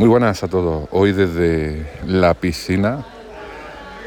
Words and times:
Muy 0.00 0.08
buenas 0.08 0.42
a 0.42 0.48
todos. 0.48 0.88
Hoy 0.92 1.12
desde 1.12 1.86
la 2.06 2.32
piscina, 2.32 3.04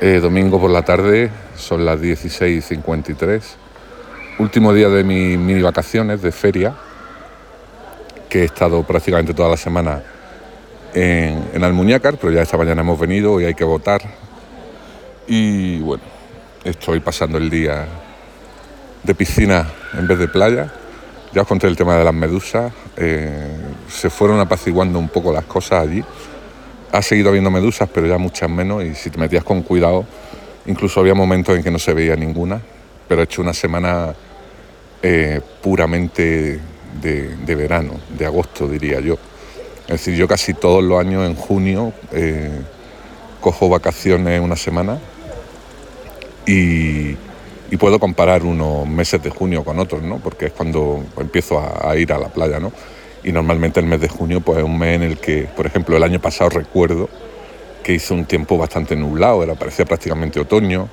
eh, 0.02 0.20
domingo 0.20 0.60
por 0.60 0.72
la 0.72 0.82
tarde, 0.82 1.30
son 1.56 1.86
las 1.86 2.02
16.53. 2.02 3.44
Último 4.40 4.74
día 4.74 4.90
de 4.90 5.04
mis 5.04 5.38
mini 5.38 5.62
vacaciones 5.62 6.24
de 6.24 6.32
feria, 6.32 6.74
que 8.28 8.42
he 8.42 8.46
estado 8.46 8.82
prácticamente 8.82 9.36
toda 9.36 9.50
la 9.50 9.58
semana 9.58 10.02
en, 10.96 11.50
en 11.54 11.64
Almuñácar, 11.64 12.18
pero 12.18 12.34
ya 12.34 12.42
esta 12.42 12.58
mañana 12.58 12.82
hemos 12.82 13.00
venido 13.00 13.40
y 13.40 13.46
hay 13.46 13.54
que 13.54 13.64
votar. 13.64 14.02
Y 15.28 15.78
bueno, 15.78 16.06
estoy 16.64 17.02
pasando 17.02 17.38
el 17.38 17.52
día 17.52 17.86
de 19.04 19.14
piscina 19.14 19.68
en 19.96 20.08
vez 20.08 20.18
de 20.18 20.28
playa. 20.28 20.74
Ya 21.34 21.42
os 21.42 21.48
conté 21.48 21.68
el 21.68 21.76
tema 21.76 21.98
de 21.98 22.04
las 22.04 22.14
medusas. 22.14 22.72
Eh, 22.96 23.58
se 23.90 24.10
fueron 24.12 24.40
apaciguando 24.40 25.00
un 25.00 25.10
poco 25.10 25.34
las 25.34 25.46
cosas 25.46 25.88
allí. 25.88 26.04
Ha 26.92 27.02
seguido 27.02 27.30
habiendo 27.30 27.50
medusas, 27.50 27.90
pero 27.92 28.06
ya 28.06 28.20
muchas 28.20 28.50
menos. 28.50 28.84
Y 28.84 28.94
si 28.94 29.10
te 29.10 29.18
metías 29.18 29.44
con 29.44 29.64
cuidado, 29.64 30.06
incluso 30.68 31.00
había 31.00 31.16
momentos 31.16 31.58
en 31.58 31.64
que 31.64 31.72
no 31.72 31.80
se 31.80 31.94
veía 31.94 32.16
ninguna. 32.16 32.62
Pero 33.08 33.22
he 33.22 33.24
hecho 33.24 33.42
una 33.42 33.54
semana 33.54 34.14
eh, 35.02 35.42
puramente 35.62 36.60
de, 37.02 37.56
verano, 37.56 37.94
de 38.16 38.26
agosto 38.28 38.68
diría 38.68 39.00
yo. 39.00 39.16
Es 39.88 39.94
decir, 39.94 40.16
yo 40.16 40.28
casi 40.28 40.54
todos 40.54 40.84
los 40.84 41.00
años 41.00 41.26
en 41.26 41.36
junio 41.36 41.94
eh, 42.12 42.62
cojo 43.42 43.70
vacaciones 43.70 44.40
una 44.40 44.56
semana 44.56 45.00
y, 46.46 47.18
puedo 47.78 48.00
comparar 48.00 48.44
unos 48.44 48.88
meses 48.88 49.22
de 49.24 49.30
junio 49.30 49.64
con 49.64 49.80
otros, 49.80 50.04
¿no? 50.04 50.20
Porque 50.20 50.48
es 50.48 50.52
cuando 50.52 51.04
empiezo 51.18 51.60
a, 51.60 51.90
a, 51.90 51.98
ir 51.98 52.14
a 52.14 52.20
la 52.20 52.30
playa, 52.30 52.60
¿no? 52.60 52.72
Y 53.24 53.32
normalmente 53.32 53.80
el 53.80 53.86
mes 53.86 54.02
de 54.02 54.10
junio 54.10 54.42
pues 54.42 54.60
es 54.60 54.64
un 54.64 54.78
mes 54.78 54.96
en 54.96 55.04
el 55.04 55.18
que, 55.18 55.44
por 55.56 55.66
ejemplo, 55.66 55.98
el 55.98 56.04
año 56.04 56.20
pasado 56.20 56.50
recuerdo 56.50 57.10
que 57.84 57.94
hizo 57.94 58.14
un 58.14 58.26
tiempo 58.26 58.58
bastante 58.58 58.96
nublado, 58.96 59.44
era, 59.44 59.56
parecía 59.56 59.86
prácticamente 59.86 60.40
otoño, 60.40 60.90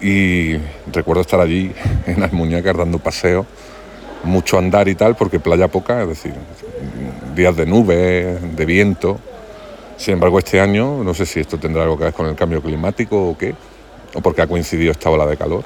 y 0.00 0.56
recuerdo 0.92 1.22
estar 1.22 1.40
allí 1.40 1.72
en 2.06 2.20
las 2.20 2.32
muñecas 2.32 2.76
dando 2.76 2.98
paseos, 2.98 3.46
mucho 4.22 4.58
andar 4.58 4.88
y 4.88 4.94
tal, 4.94 5.16
porque 5.16 5.40
playa 5.40 5.68
poca, 5.68 6.02
es 6.02 6.08
decir, 6.08 6.34
días 7.34 7.56
de 7.56 7.66
nubes, 7.66 8.56
de 8.56 8.64
viento. 8.64 9.18
Sin 9.96 10.14
embargo, 10.14 10.38
este 10.38 10.60
año, 10.60 11.04
no 11.04 11.14
sé 11.14 11.26
si 11.26 11.40
esto 11.40 11.58
tendrá 11.58 11.82
algo 11.82 11.98
que 11.98 12.04
ver 12.04 12.12
con 12.12 12.26
el 12.26 12.34
cambio 12.34 12.62
climático 12.62 13.30
o 13.30 13.38
qué, 13.38 13.54
o 14.14 14.20
porque 14.20 14.42
ha 14.42 14.46
coincidido 14.46 14.92
esta 14.92 15.10
ola 15.10 15.26
de 15.26 15.36
calor, 15.36 15.64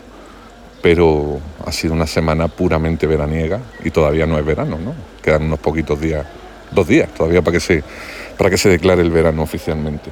pero 0.83 1.41
ha 1.65 1.73
sido 1.73 1.95
una 1.95 2.07
semana 2.07 2.49
puramente 2.49 3.07
veraniega 3.07 3.61
y 3.85 3.91
todavía 3.91 4.27
no 4.27 4.39
es 4.39 4.45
verano, 4.45 4.79
¿no? 4.79 4.95
Quedan 5.23 5.45
unos 5.45 5.59
poquitos 5.59 6.01
días, 6.01 6.27
dos 6.71 6.87
días 6.87 7.09
todavía 7.15 7.43
para 7.43 7.53
que 7.53 7.61
se, 7.61 7.83
para 8.37 8.51
que 8.51 8.59
se 8.59 8.69
declare 8.69 9.03
el 9.03 9.11
verano 9.11 9.43
oficialmente. 9.43 10.11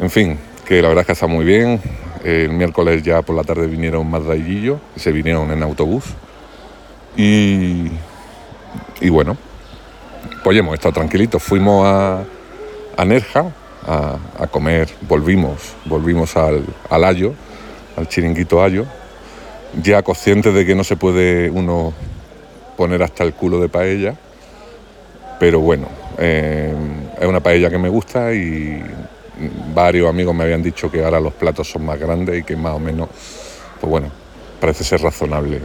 En 0.00 0.10
fin, 0.10 0.38
que 0.64 0.80
la 0.82 0.88
verdad 0.88 1.02
es 1.02 1.06
que 1.06 1.12
está 1.12 1.26
muy 1.26 1.44
bien. 1.44 1.80
El 2.24 2.50
miércoles 2.50 3.02
ya 3.02 3.22
por 3.22 3.36
la 3.36 3.44
tarde 3.44 3.66
vinieron 3.66 4.08
y 4.36 4.42
Guillo, 4.42 4.80
se 4.96 5.12
vinieron 5.12 5.50
en 5.50 5.62
autobús. 5.62 6.04
Y, 7.16 7.90
y 9.00 9.08
bueno, 9.08 9.36
pues 10.44 10.56
hemos 10.56 10.74
estado 10.74 10.94
tranquilitos. 10.94 11.42
Fuimos 11.42 11.86
a, 11.86 12.24
a 12.96 13.04
Nerja, 13.04 13.52
a, 13.86 14.46
comer, 14.50 14.88
volvimos, 15.08 15.74
volvimos 15.84 16.36
al, 16.36 16.64
al 16.88 17.04
Ayo, 17.04 17.34
al 17.96 18.08
chiringuito 18.08 18.62
Ayo, 18.62 18.86
ya 19.82 20.02
conscientes 20.02 20.54
de 20.54 20.66
que 20.66 20.74
no 20.74 20.84
se 20.84 20.96
puede 20.96 21.50
uno 21.50 21.92
poner 22.76 23.02
hasta 23.02 23.24
el 23.24 23.34
culo 23.34 23.60
de 23.60 23.68
paella, 23.68 24.14
pero 25.38 25.60
bueno, 25.60 25.88
eh, 26.18 26.74
es 27.18 27.26
una 27.26 27.40
paella 27.40 27.70
que 27.70 27.78
me 27.78 27.88
gusta 27.88 28.32
y 28.32 28.82
varios 29.74 30.08
amigos 30.08 30.34
me 30.34 30.44
habían 30.44 30.62
dicho 30.62 30.90
que 30.90 31.04
ahora 31.04 31.20
los 31.20 31.32
platos 31.34 31.70
son 31.70 31.84
más 31.84 31.98
grandes 31.98 32.40
y 32.40 32.42
que 32.42 32.56
más 32.56 32.74
o 32.74 32.78
menos, 32.78 33.08
pues 33.80 33.90
bueno, 33.90 34.10
parece 34.60 34.84
ser 34.84 35.00
razonable. 35.00 35.60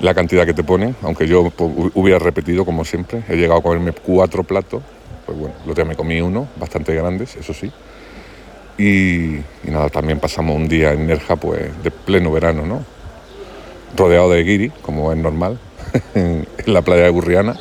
La 0.00 0.14
cantidad 0.14 0.44
que 0.44 0.54
te 0.54 0.62
ponen, 0.62 0.94
aunque 1.02 1.26
yo 1.26 1.50
pues, 1.50 1.90
hubiera 1.94 2.18
repetido 2.18 2.64
como 2.64 2.84
siempre, 2.84 3.22
he 3.28 3.36
llegado 3.36 3.60
a 3.60 3.62
comerme 3.62 3.92
cuatro 3.92 4.44
platos 4.44 4.82
pues 5.26 5.36
bueno, 5.36 5.54
los 5.66 5.74
días 5.74 5.88
me 5.88 5.96
comí 5.96 6.20
uno, 6.20 6.46
bastante 6.56 6.94
grandes, 6.94 7.34
eso 7.36 7.52
sí. 7.52 7.70
Y, 8.78 9.40
nada, 9.68 9.88
también 9.88 10.20
pasamos 10.20 10.54
un 10.54 10.68
día 10.68 10.92
en 10.92 11.06
Nerja, 11.06 11.34
pues 11.36 11.82
de 11.82 11.90
pleno 11.90 12.30
verano, 12.30 12.64
¿no? 12.64 12.84
Rodeado 13.94 14.30
de 14.30 14.42
guiri, 14.42 14.70
como 14.82 15.12
es 15.12 15.18
normal, 15.18 15.58
en 16.14 16.46
la 16.66 16.82
playa 16.82 17.04
de 17.04 17.10
Burriana, 17.10 17.56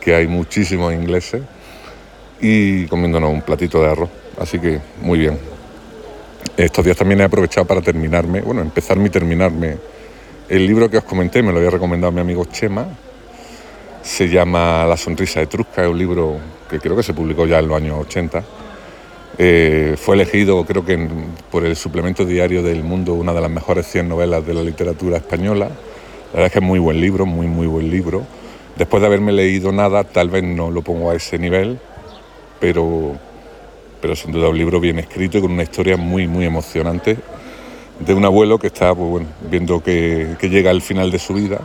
que 0.00 0.14
hay 0.14 0.26
muchísimos 0.26 0.92
ingleses, 0.94 1.42
y 2.40 2.86
comiéndonos 2.86 3.30
un 3.30 3.42
platito 3.42 3.82
de 3.82 3.90
arroz. 3.90 4.10
Así 4.38 4.58
que 4.58 4.80
muy 5.02 5.18
bien. 5.18 5.38
Estos 6.56 6.84
días 6.84 6.96
también 6.96 7.20
he 7.20 7.24
aprovechado 7.24 7.66
para 7.66 7.80
terminarme, 7.80 8.40
bueno, 8.40 8.60
empezarme 8.60 9.06
y 9.06 9.10
terminarme 9.10 9.76
el 10.48 10.66
libro 10.66 10.90
que 10.90 10.98
os 10.98 11.04
comenté, 11.04 11.42
me 11.42 11.52
lo 11.52 11.58
había 11.58 11.70
recomendado 11.70 12.10
mi 12.12 12.20
amigo 12.20 12.44
Chema, 12.46 12.86
se 14.02 14.28
llama 14.28 14.84
La 14.84 14.96
sonrisa 14.96 15.40
etrusca, 15.40 15.84
es 15.84 15.88
un 15.88 15.98
libro 15.98 16.38
que 16.68 16.80
creo 16.80 16.96
que 16.96 17.02
se 17.02 17.14
publicó 17.14 17.46
ya 17.46 17.60
en 17.60 17.68
los 17.68 17.76
años 17.76 17.98
80. 18.00 18.42
Eh, 19.42 19.96
fue 19.96 20.16
elegido, 20.16 20.66
creo 20.66 20.84
que 20.84 21.08
por 21.50 21.64
el 21.64 21.74
suplemento 21.74 22.26
diario 22.26 22.62
del 22.62 22.84
Mundo, 22.84 23.14
una 23.14 23.32
de 23.32 23.40
las 23.40 23.50
mejores 23.50 23.86
100 23.86 24.06
novelas 24.06 24.46
de 24.46 24.52
la 24.52 24.62
literatura 24.62 25.16
española. 25.16 25.68
La 25.68 26.32
verdad 26.34 26.46
es 26.48 26.52
que 26.52 26.58
es 26.58 26.64
muy 26.64 26.78
buen 26.78 27.00
libro, 27.00 27.24
muy, 27.24 27.46
muy 27.46 27.66
buen 27.66 27.90
libro. 27.90 28.26
Después 28.76 29.00
de 29.00 29.06
haberme 29.06 29.32
leído 29.32 29.72
nada, 29.72 30.04
tal 30.04 30.28
vez 30.28 30.44
no 30.44 30.70
lo 30.70 30.82
pongo 30.82 31.08
a 31.08 31.14
ese 31.14 31.38
nivel, 31.38 31.78
pero, 32.60 33.16
pero 34.02 34.14
sin 34.14 34.30
duda 34.30 34.50
un 34.50 34.58
libro 34.58 34.78
bien 34.78 34.98
escrito 34.98 35.38
y 35.38 35.40
con 35.40 35.52
una 35.52 35.62
historia 35.62 35.96
muy, 35.96 36.28
muy 36.28 36.44
emocionante 36.44 37.16
de 37.98 38.12
un 38.12 38.26
abuelo 38.26 38.58
que 38.58 38.66
está 38.66 38.94
pues, 38.94 39.24
viendo 39.50 39.82
que 39.82 40.36
llega 40.42 40.70
al 40.70 40.82
final 40.82 41.10
de 41.10 41.18
su 41.18 41.32
vida 41.32 41.62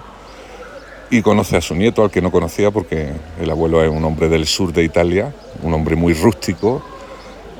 y 1.09 1.21
conoce 1.21 1.57
a 1.57 1.61
su 1.61 1.75
nieto, 1.75 2.05
al 2.05 2.09
que 2.09 2.21
no 2.21 2.31
conocía 2.31 2.71
porque 2.71 3.09
el 3.37 3.49
abuelo 3.49 3.83
es 3.83 3.89
un 3.89 4.05
hombre 4.05 4.29
del 4.29 4.45
sur 4.45 4.71
de 4.71 4.85
Italia, 4.85 5.33
un 5.61 5.73
hombre 5.73 5.97
muy 5.97 6.13
rústico, 6.13 6.81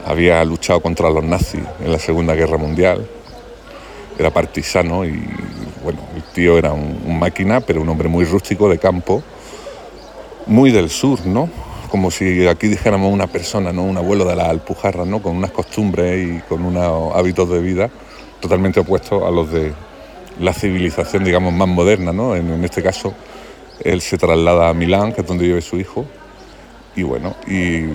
había 0.05 0.43
luchado 0.45 0.79
contra 0.81 1.09
los 1.09 1.23
nazis 1.23 1.61
en 1.83 1.91
la 1.91 1.99
Segunda 1.99 2.35
Guerra 2.35 2.57
Mundial, 2.57 3.05
era 4.17 4.31
partisano 4.31 5.03
y 5.03 5.19
bueno, 5.83 5.99
el 6.15 6.23
tío 6.33 6.57
era 6.57 6.71
un, 6.73 7.19
máquina, 7.19 7.59
pero 7.59 7.81
un 7.81 7.89
hombre 7.89 8.07
muy 8.07 8.23
rústico 8.23 8.69
de 8.69 8.77
campo, 8.77 9.23
muy 10.45 10.71
del 10.71 10.89
sur, 10.89 11.25
¿no? 11.25 11.49
Como 11.89 12.11
si 12.11 12.47
aquí 12.47 12.67
dijéramos 12.67 13.11
una 13.11 13.27
persona, 13.27 13.73
¿no? 13.73 13.83
Un 13.83 13.97
abuelo 13.97 14.25
de 14.25 14.35
la 14.35 14.49
Alpujarra, 14.49 15.05
¿no? 15.05 15.21
Con 15.21 15.35
unas 15.35 15.51
costumbres 15.51 16.27
y 16.27 16.39
con 16.47 16.63
unos 16.63 17.15
hábitos 17.15 17.49
de 17.49 17.59
vida 17.59 17.89
totalmente 18.39 18.79
opuestos 18.79 19.23
a 19.23 19.31
los 19.31 19.51
de 19.51 19.73
la 20.39 20.53
civilización, 20.53 21.23
digamos, 21.23 21.53
más 21.53 21.67
moderna, 21.67 22.11
¿no? 22.11 22.35
en 22.35 22.63
este 22.63 22.83
caso, 22.83 23.13
él 23.83 24.01
se 24.01 24.17
traslada 24.17 24.69
a 24.69 24.73
Milán, 24.73 25.13
que 25.13 25.21
es 25.21 25.27
donde 25.27 25.45
vive 25.45 25.61
su 25.61 25.79
hijo, 25.79 26.05
y 26.95 27.03
bueno, 27.03 27.35
y 27.47 27.85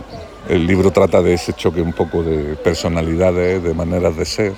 el 0.48 0.66
libro 0.66 0.90
trata 0.90 1.22
de 1.22 1.34
ese 1.34 1.52
choque 1.52 1.80
un 1.80 1.92
poco 1.92 2.22
de 2.22 2.56
personalidades, 2.56 3.62
de 3.62 3.74
maneras 3.74 4.16
de 4.16 4.24
ser, 4.24 4.52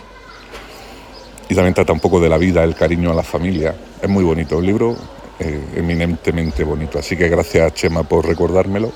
y 1.49 1.55
también 1.55 1.75
trata 1.75 1.93
un 1.93 2.01
poco 2.01 2.21
de 2.21 2.29
la 2.29 2.39
vida, 2.39 2.65
el 2.65 2.75
cariño 2.75 3.11
a 3.11 3.15
la 3.15 3.23
familia. 3.23 3.75
Es 4.01 4.09
muy 4.09 4.25
bonito, 4.25 4.59
el 4.59 4.67
libro 4.67 4.97
eminentemente 5.75 6.63
bonito, 6.63 6.99
así 6.99 7.17
que 7.17 7.29
gracias 7.29 7.75
Chema 7.75 8.05
por 8.05 8.27
recordármelo, 8.27 8.93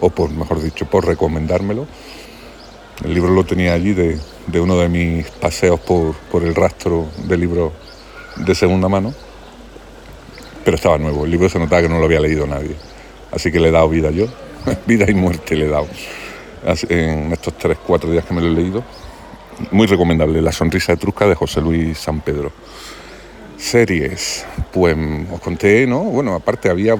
o 0.00 0.10
por, 0.10 0.30
mejor 0.30 0.62
dicho, 0.62 0.86
por 0.86 1.06
recomendármelo. 1.06 1.86
El 3.04 3.14
libro 3.14 3.32
lo 3.32 3.44
tenía 3.44 3.74
allí 3.74 3.92
de, 3.92 4.18
uno 4.60 4.76
de 4.78 4.88
mis 4.88 5.28
paseos 5.30 5.80
por, 5.80 6.14
por 6.30 6.44
el 6.44 6.54
rastro 6.54 7.06
de 7.24 7.36
libros 7.36 7.72
de 8.36 8.54
segunda 8.54 8.88
mano 8.88 9.14
pero 10.64 10.76
estaba 10.76 10.98
nuevo. 10.98 11.24
El 11.24 11.30
libro 11.30 11.48
se 11.48 11.58
notaba 11.58 11.82
que 11.82 11.88
no 11.88 11.98
lo 11.98 12.04
había 12.04 12.20
leído 12.20 12.46
nadie. 12.46 12.76
Así 13.32 13.50
que 13.50 13.60
le 13.60 13.68
he 13.68 13.70
dado 13.70 13.88
vida 13.88 14.10
yo, 14.10 14.26
vida 14.86 15.06
y 15.08 15.14
muerte 15.14 15.56
le 15.56 15.66
he 15.66 15.68
dado 15.68 15.88
en 16.88 17.32
estos 17.32 17.56
tres, 17.56 17.78
cuatro 17.86 18.10
días 18.10 18.24
que 18.24 18.34
me 18.34 18.40
lo 18.40 18.48
he 18.48 18.50
leído. 18.50 18.84
Muy 19.70 19.86
recomendable, 19.86 20.40
La 20.40 20.52
sonrisa 20.52 20.92
etrusca 20.92 21.26
de 21.26 21.34
José 21.34 21.60
Luis 21.60 21.98
San 21.98 22.20
Pedro. 22.20 22.52
Series, 23.56 24.46
pues 24.72 24.96
os 25.30 25.40
conté, 25.40 25.86
¿no? 25.86 26.00
Bueno, 26.04 26.34
aparte 26.34 26.70
había, 26.70 26.96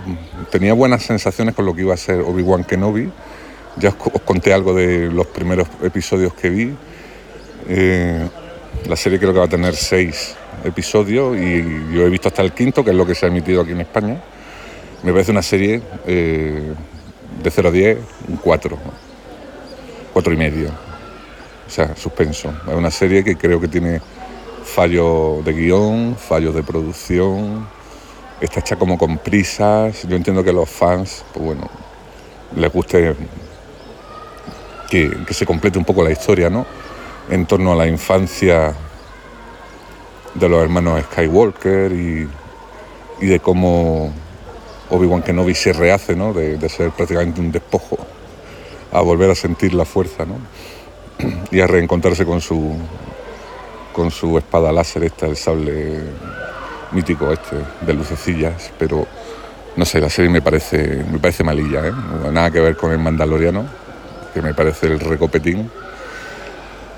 tenía 0.51 0.75
buenas 0.75 1.03
sensaciones 1.03 1.55
con 1.55 1.65
lo 1.65 1.75
que 1.75 1.81
iba 1.83 1.95
a 1.95 1.97
ser 1.97 2.21
Obi-Wan 2.21 2.65
Kenobi. 2.65 3.11
Ya 3.79 3.89
os, 3.89 4.23
conté 4.23 4.53
algo 4.53 4.75
de 4.75 5.11
los 5.11 5.27
primeros 5.29 5.69
episodios 5.83 6.35
que 6.35 6.51
vi. 6.51 6.75
Eh, 7.69 8.29
la 8.87 8.97
serie 8.97 9.19
creo 9.19 9.33
que 9.33 9.39
va 9.39 9.47
a 9.47 9.49
tener 9.49 9.75
seis 9.75 10.37
episodios 10.65 11.37
y 11.37 11.63
yo 11.95 12.07
he 12.07 12.11
visto 12.11 12.29
hasta 12.29 12.43
el 12.43 12.53
quinto, 12.53 12.85
que 12.85 12.91
es 12.91 12.97
lo 12.97 13.07
que 13.07 13.15
se 13.15 13.25
ha 13.25 13.29
emitido 13.31 13.63
aquí 13.63 13.73
en 13.73 13.81
España. 13.81 14.21
Me 15.03 15.13
parece 15.13 15.31
una 15.31 15.43
serie 15.43 15.81
eh, 16.07 16.75
de 17.43 17.51
0 17.51 17.69
a 17.69 17.73
10, 17.73 17.99
un 18.29 18.37
4, 18.37 18.79
4 20.13 20.33
y 20.33 20.37
medio. 20.37 20.69
O 21.67 21.71
sea, 21.71 21.95
suspenso. 21.97 22.53
Es 22.67 22.75
una 22.75 22.91
serie 22.91 23.23
que 23.23 23.37
creo 23.37 23.61
que 23.61 23.69
tiene 23.69 24.01
fallos 24.65 25.45
de 25.45 25.53
guion, 25.53 26.17
fallos 26.17 26.55
de 26.55 26.63
producción, 26.63 27.67
está 28.41 28.61
hecha 28.61 28.77
como 28.77 28.99
con 28.99 29.19
prisas. 29.19 30.03
Yo 30.09 30.17
entiendo 30.17 30.43
que 30.43 30.51
a 30.51 30.53
los 30.53 30.69
fans, 30.69 31.25
pues 31.33 31.45
bueno, 31.45 31.69
les 32.57 32.73
guste 32.73 33.15
que, 34.91 35.25
se 35.31 35.47
complete 35.47 35.79
un 35.79 35.85
poco 35.85 36.03
la 36.03 36.11
historia, 36.11 36.51
¿no? 36.51 36.67
En 37.31 37.47
torno 37.47 37.73
a 37.73 37.77
la 37.77 37.87
infancia 37.87 38.75
de 40.35 40.49
los 40.49 40.63
hermanos 40.63 41.03
Skywalker 41.05 41.93
y, 41.93 42.29
de 43.21 43.39
cómo 43.39 44.13
Obi-Wan 44.91 45.23
Kenobi 45.23 45.55
se 45.55 45.73
rehace, 45.73 46.17
¿no? 46.17 46.33
De, 46.33 46.69
ser 46.69 46.91
prácticamente 46.91 47.41
un 47.41 47.53
despojo 47.53 47.99
a 48.93 49.01
volver 49.01 49.31
a 49.31 49.35
sentir 49.35 49.75
la 49.75 49.85
fuerza, 49.85 50.25
¿no? 50.25 50.37
Y 51.51 51.61
a 51.61 51.67
reencontrarse 51.67 52.25
con 52.25 52.41
su 52.41 52.77
con 53.93 54.11
su 54.11 54.39
espada 54.39 54.73
láser 54.73 55.05
esta, 55.05 55.27
el 55.27 55.37
sable 55.37 55.99
mítico 56.93 57.33
este 57.33 57.57
de 57.81 57.93
lucecillas, 57.93 58.73
pero 58.79 59.07
no 59.77 59.85
sé, 59.85 60.01
la 60.01 60.11
serie 60.11 60.31
me 60.31 60.43
parece, 60.43 61.05
me 61.11 61.19
parece 61.19 61.45
malilla, 61.45 61.87
¿eh? 61.87 61.93
nada 62.33 62.51
que 62.51 62.61
ver 62.61 62.77
con 62.77 62.93
el 62.93 62.99
Mandaloriano, 62.99 63.67
que 64.33 64.43
me 64.43 64.55
parece 64.55 64.87
el 64.87 65.01
recopetín. 65.01 65.71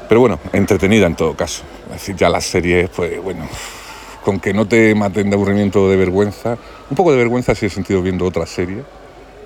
Pero 0.08 0.20
bueno, 0.20 0.38
entretenida 0.52 1.06
en 1.06 1.16
todo 1.16 1.34
caso. 1.34 1.62
Es 1.86 1.92
decir, 2.00 2.16
ya 2.16 2.28
las 2.28 2.44
series, 2.44 2.90
pues 2.90 3.22
bueno, 3.22 3.48
con 4.24 4.40
que 4.40 4.52
no 4.52 4.66
te 4.66 4.94
maten 4.94 5.30
de 5.30 5.36
aburrimiento 5.36 5.82
o 5.82 5.88
de 5.88 5.96
vergüenza. 5.96 6.56
Un 6.90 6.96
poco 6.96 7.10
de 7.12 7.18
vergüenza 7.18 7.54
si 7.54 7.66
he 7.66 7.70
sentido 7.70 8.02
viendo 8.02 8.24
otra 8.24 8.46
serie, 8.46 8.82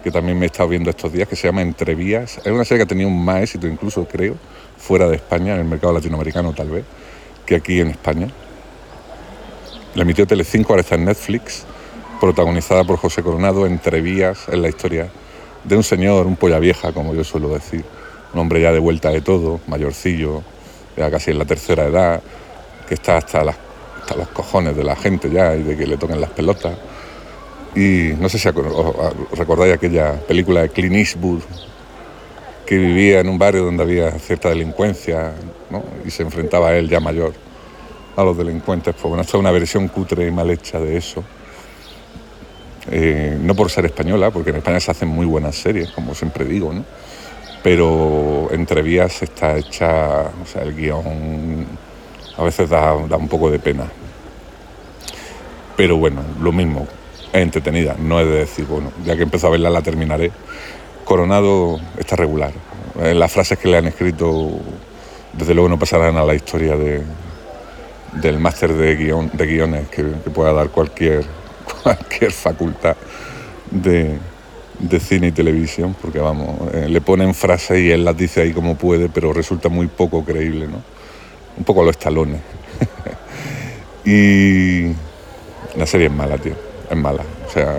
que 0.04 0.10
también 0.10 0.38
me 0.38 0.46
he 0.46 0.48
estado 0.48 0.68
viendo 0.68 0.90
estos 0.90 1.12
días, 1.12 1.28
que 1.28 1.36
se 1.36 1.48
llama 1.48 1.62
Entrevías. 1.62 2.38
Es 2.38 2.52
una 2.52 2.64
serie 2.64 2.78
que 2.78 2.84
ha 2.84 2.88
tenido 2.88 3.10
más 3.10 3.42
éxito, 3.42 3.66
incluso 3.66 4.06
creo, 4.06 4.36
fuera 4.76 5.08
de 5.08 5.16
España, 5.16 5.54
en 5.54 5.60
el 5.60 5.66
mercado 5.66 5.92
latinoamericano 5.92 6.52
tal 6.52 6.70
vez, 6.70 6.84
que 7.44 7.56
aquí 7.56 7.80
en 7.80 7.88
España. 7.88 8.28
La 9.94 10.02
emitió 10.02 10.26
Telecinco, 10.26 10.72
ahora 10.72 10.82
está 10.82 10.94
en 10.96 11.06
Netflix 11.06 11.64
protagonizada 12.20 12.84
por 12.84 12.96
José 12.96 13.22
Coronado, 13.22 13.66
entre 13.66 14.00
vías 14.00 14.48
en 14.48 14.62
la 14.62 14.68
historia 14.68 15.08
de 15.64 15.76
un 15.76 15.82
señor, 15.82 16.26
un 16.26 16.36
polla 16.36 16.58
vieja, 16.58 16.92
como 16.92 17.14
yo 17.14 17.24
suelo 17.24 17.48
decir, 17.48 17.84
un 18.32 18.40
hombre 18.40 18.60
ya 18.60 18.72
de 18.72 18.78
vuelta 18.78 19.10
de 19.10 19.20
todo, 19.20 19.60
mayorcillo, 19.66 20.42
ya 20.96 21.10
casi 21.10 21.30
en 21.30 21.38
la 21.38 21.44
tercera 21.44 21.84
edad, 21.84 22.22
que 22.88 22.94
está 22.94 23.16
hasta, 23.16 23.44
las, 23.44 23.56
los 24.14 24.28
cojones 24.28 24.76
de 24.76 24.84
la 24.84 24.94
gente 24.94 25.30
ya 25.30 25.54
y 25.56 25.62
de 25.62 25.76
que 25.76 25.86
le 25.86 25.96
toquen 25.96 26.20
las 26.20 26.30
pelotas. 26.30 26.76
Y 27.74 28.12
no 28.18 28.28
sé 28.28 28.38
si 28.38 28.48
recordáis 29.32 29.74
aquella 29.74 30.14
película 30.14 30.62
de 30.62 30.68
Clint 30.70 31.08
que 32.64 32.78
vivía 32.78 33.20
en 33.20 33.28
un 33.28 33.38
barrio 33.38 33.64
donde 33.64 33.82
había 33.82 34.10
cierta 34.18 34.48
delincuencia 34.48 35.32
y 36.04 36.10
se 36.10 36.22
enfrentaba 36.22 36.68
a 36.68 36.76
él 36.76 36.88
ya 36.88 37.00
mayor 37.00 37.32
a 38.16 38.24
los 38.24 38.36
delincuentes. 38.36 38.94
Pues 38.94 39.04
bueno, 39.04 39.22
esta 39.22 39.36
es 39.36 39.40
una 39.40 39.50
versión 39.50 39.88
cutre 39.88 40.26
y 40.26 40.30
mal 40.30 40.50
hecha 40.50 40.78
de 40.78 40.96
eso 40.96 41.22
eh, 42.90 43.36
no 43.40 43.54
por 43.54 43.70
ser 43.70 43.86
española, 43.86 44.30
porque 44.30 44.50
en 44.50 44.56
España 44.56 44.78
se 44.78 44.90
hacen 44.92 45.08
muy 45.08 45.26
buenas 45.26 45.56
series, 45.56 45.90
como 45.90 46.14
siempre 46.14 46.44
digo, 46.44 46.72
¿no? 46.72 46.84
pero 47.62 48.48
entre 48.52 48.80
vías 48.82 49.22
está 49.22 49.56
hecha, 49.56 50.30
o 50.40 50.46
sea, 50.46 50.62
el 50.62 50.76
guion 50.76 51.66
a 52.36 52.42
veces 52.42 52.68
da, 52.68 52.94
un 52.94 53.28
poco 53.28 53.50
de 53.50 53.58
pena. 53.58 53.84
Pero 55.76 55.96
bueno, 55.96 56.22
lo 56.40 56.52
mismo, 56.52 56.86
es 57.32 57.42
entretenida, 57.42 57.96
no 57.98 58.20
es 58.20 58.26
de 58.26 58.34
decir, 58.36 58.66
bueno, 58.66 58.92
ya 59.04 59.16
que 59.16 59.22
empezó 59.22 59.48
a 59.48 59.50
verla 59.50 59.70
la 59.70 59.82
terminaré. 59.82 60.32
Coronado 61.04 61.78
está 61.98 62.16
regular. 62.16 62.52
Eh, 63.00 63.14
las 63.14 63.30
frases 63.30 63.58
que 63.58 63.68
le 63.68 63.76
han 63.76 63.86
escrito, 63.86 64.50
desde 65.32 65.54
luego 65.54 65.68
no 65.68 65.78
pasarán 65.78 66.16
a 66.16 66.24
la 66.24 66.34
historia 66.34 66.76
de, 66.76 67.02
del 68.14 68.38
máster 68.38 68.72
de, 68.72 68.96
guion, 68.96 69.30
de 69.32 69.46
guiones 69.46 69.88
que 69.88 70.02
pueda 70.02 70.52
dar 70.52 70.70
cualquier 70.70 71.24
cualquier 71.82 72.32
facultad 72.32 72.96
de, 73.70 74.18
cine 75.00 75.28
y 75.28 75.32
televisión, 75.32 75.96
porque 76.00 76.18
vamos, 76.18 76.72
eh, 76.74 76.86
le 76.88 77.00
ponen 77.00 77.34
frases 77.34 77.78
y 77.78 77.90
él 77.90 78.04
las 78.04 78.16
dice 78.16 78.42
ahí 78.42 78.52
como 78.52 78.76
puede, 78.76 79.08
pero 79.08 79.32
resulta 79.32 79.68
muy 79.68 79.86
poco 79.86 80.24
creíble, 80.24 80.66
¿no? 80.66 80.95
Un 81.56 81.64
poco 81.64 81.82
a 81.82 81.84
los 81.84 81.98
talones. 81.98 82.40
y 84.04 84.86
la 85.76 85.86
serie 85.86 86.06
es 86.06 86.12
mala, 86.12 86.38
tío, 86.38 86.54
es 86.90 86.96
mala. 86.96 87.22
O 87.46 87.50
sea, 87.50 87.78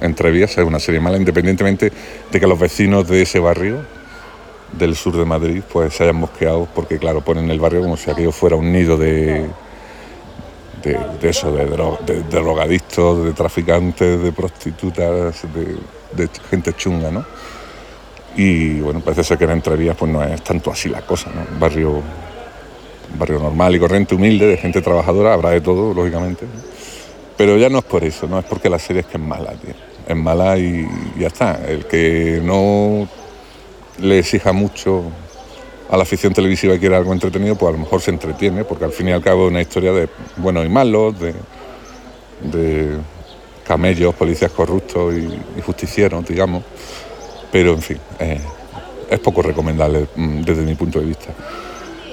Entrevías 0.00 0.56
es 0.58 0.64
una 0.64 0.80
serie 0.80 1.00
mala, 1.00 1.16
independientemente 1.16 1.92
de 2.30 2.40
que 2.40 2.46
los 2.46 2.58
vecinos 2.58 3.06
de 3.08 3.22
ese 3.22 3.38
barrio, 3.38 3.84
del 4.72 4.96
sur 4.96 5.16
de 5.16 5.24
Madrid, 5.24 5.62
pues 5.70 5.94
se 5.94 6.04
hayan 6.04 6.16
mosqueado, 6.16 6.66
porque 6.74 6.98
claro, 6.98 7.20
ponen 7.20 7.50
el 7.50 7.60
barrio 7.60 7.82
como 7.82 7.96
si 7.96 8.10
aquello 8.10 8.32
fuera 8.32 8.56
un 8.56 8.72
nido 8.72 8.96
de 8.96 9.48
de, 10.82 11.28
eso, 11.28 11.52
de, 11.52 11.66
de, 11.66 12.22
drogadictos, 12.22 13.24
de 13.24 13.32
traficantes, 13.32 14.22
de 14.22 14.32
prostitutas, 14.32 15.42
de, 16.14 16.28
gente 16.50 16.72
chunga, 16.74 17.10
¿no? 17.10 17.24
Y 18.36 18.80
bueno, 18.80 19.00
parece 19.00 19.24
ser 19.24 19.38
que 19.38 19.44
en 19.44 19.50
Entrevías 19.52 19.96
pues 19.96 20.10
no 20.10 20.22
es 20.22 20.42
tanto 20.42 20.70
así 20.70 20.88
la 20.88 21.02
cosa, 21.02 21.30
¿no? 21.34 21.58
barrio, 21.58 22.02
barrio 23.18 23.38
normal 23.38 23.74
y 23.74 23.78
corriente, 23.78 24.14
humilde, 24.14 24.46
de 24.46 24.56
gente 24.56 24.82
trabajadora, 24.82 25.34
habrá 25.34 25.50
de 25.50 25.60
todo, 25.60 25.94
lógicamente. 25.94 26.46
Pero 27.36 27.56
ya 27.56 27.68
no 27.68 27.78
es 27.78 27.84
por 27.84 28.04
eso, 28.04 28.26
no 28.28 28.38
es 28.38 28.44
porque 28.44 28.68
la 28.68 28.78
serie 28.78 29.00
es 29.00 29.06
que 29.06 29.16
es 29.16 29.22
mala, 29.22 29.52
tío. 29.52 29.74
Es 30.06 30.16
mala 30.16 30.58
y 30.58 30.86
ya 31.18 31.28
está. 31.28 31.60
El 31.66 31.86
que 31.86 32.40
no 32.42 33.08
le 34.00 34.18
exija 34.18 34.52
mucho 34.52 35.04
a 35.90 35.96
la 35.96 36.04
afición 36.04 36.32
televisiva 36.32 36.74
y 36.74 36.78
quiere 36.78 36.96
algo 36.96 37.12
entretenido, 37.12 37.54
pues 37.54 37.68
a 37.68 37.72
lo 37.72 37.78
mejor 37.78 38.00
se 38.00 38.10
entretiene, 38.10 38.64
porque 38.64 38.84
al 38.84 38.92
fin 38.92 39.08
y 39.08 39.12
al 39.12 39.22
cabo 39.22 39.44
es 39.44 39.50
una 39.50 39.60
historia 39.60 39.92
de 39.92 40.08
buenos 40.36 40.64
y 40.64 40.68
malos, 40.68 41.14
de, 42.40 42.96
camellos, 43.66 44.14
policías 44.14 44.50
corruptos 44.52 45.14
y, 45.14 45.60
justicieros, 45.60 46.26
digamos. 46.26 46.64
Pero 47.50 47.72
en 47.72 47.82
fin, 47.82 47.98
eh, 48.18 48.40
es 49.10 49.20
poco 49.20 49.42
recomendable 49.42 50.06
mm, 50.16 50.40
desde 50.40 50.62
mi 50.62 50.74
punto 50.74 50.98
de 50.98 51.06
vista. 51.06 51.34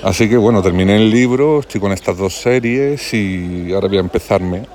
Así 0.01 0.29
que 0.29 0.37
bueno, 0.37 0.61
terminé 0.61 0.95
el 0.95 1.09
libro, 1.09 1.59
estoy 1.59 1.81
con 1.81 1.91
estas 1.91 2.17
dos 2.17 2.33
series 2.33 3.13
y 3.13 3.73
ahora 3.73 3.89
voy 3.89 3.97
a 3.97 3.99
empezarme. 3.99 4.65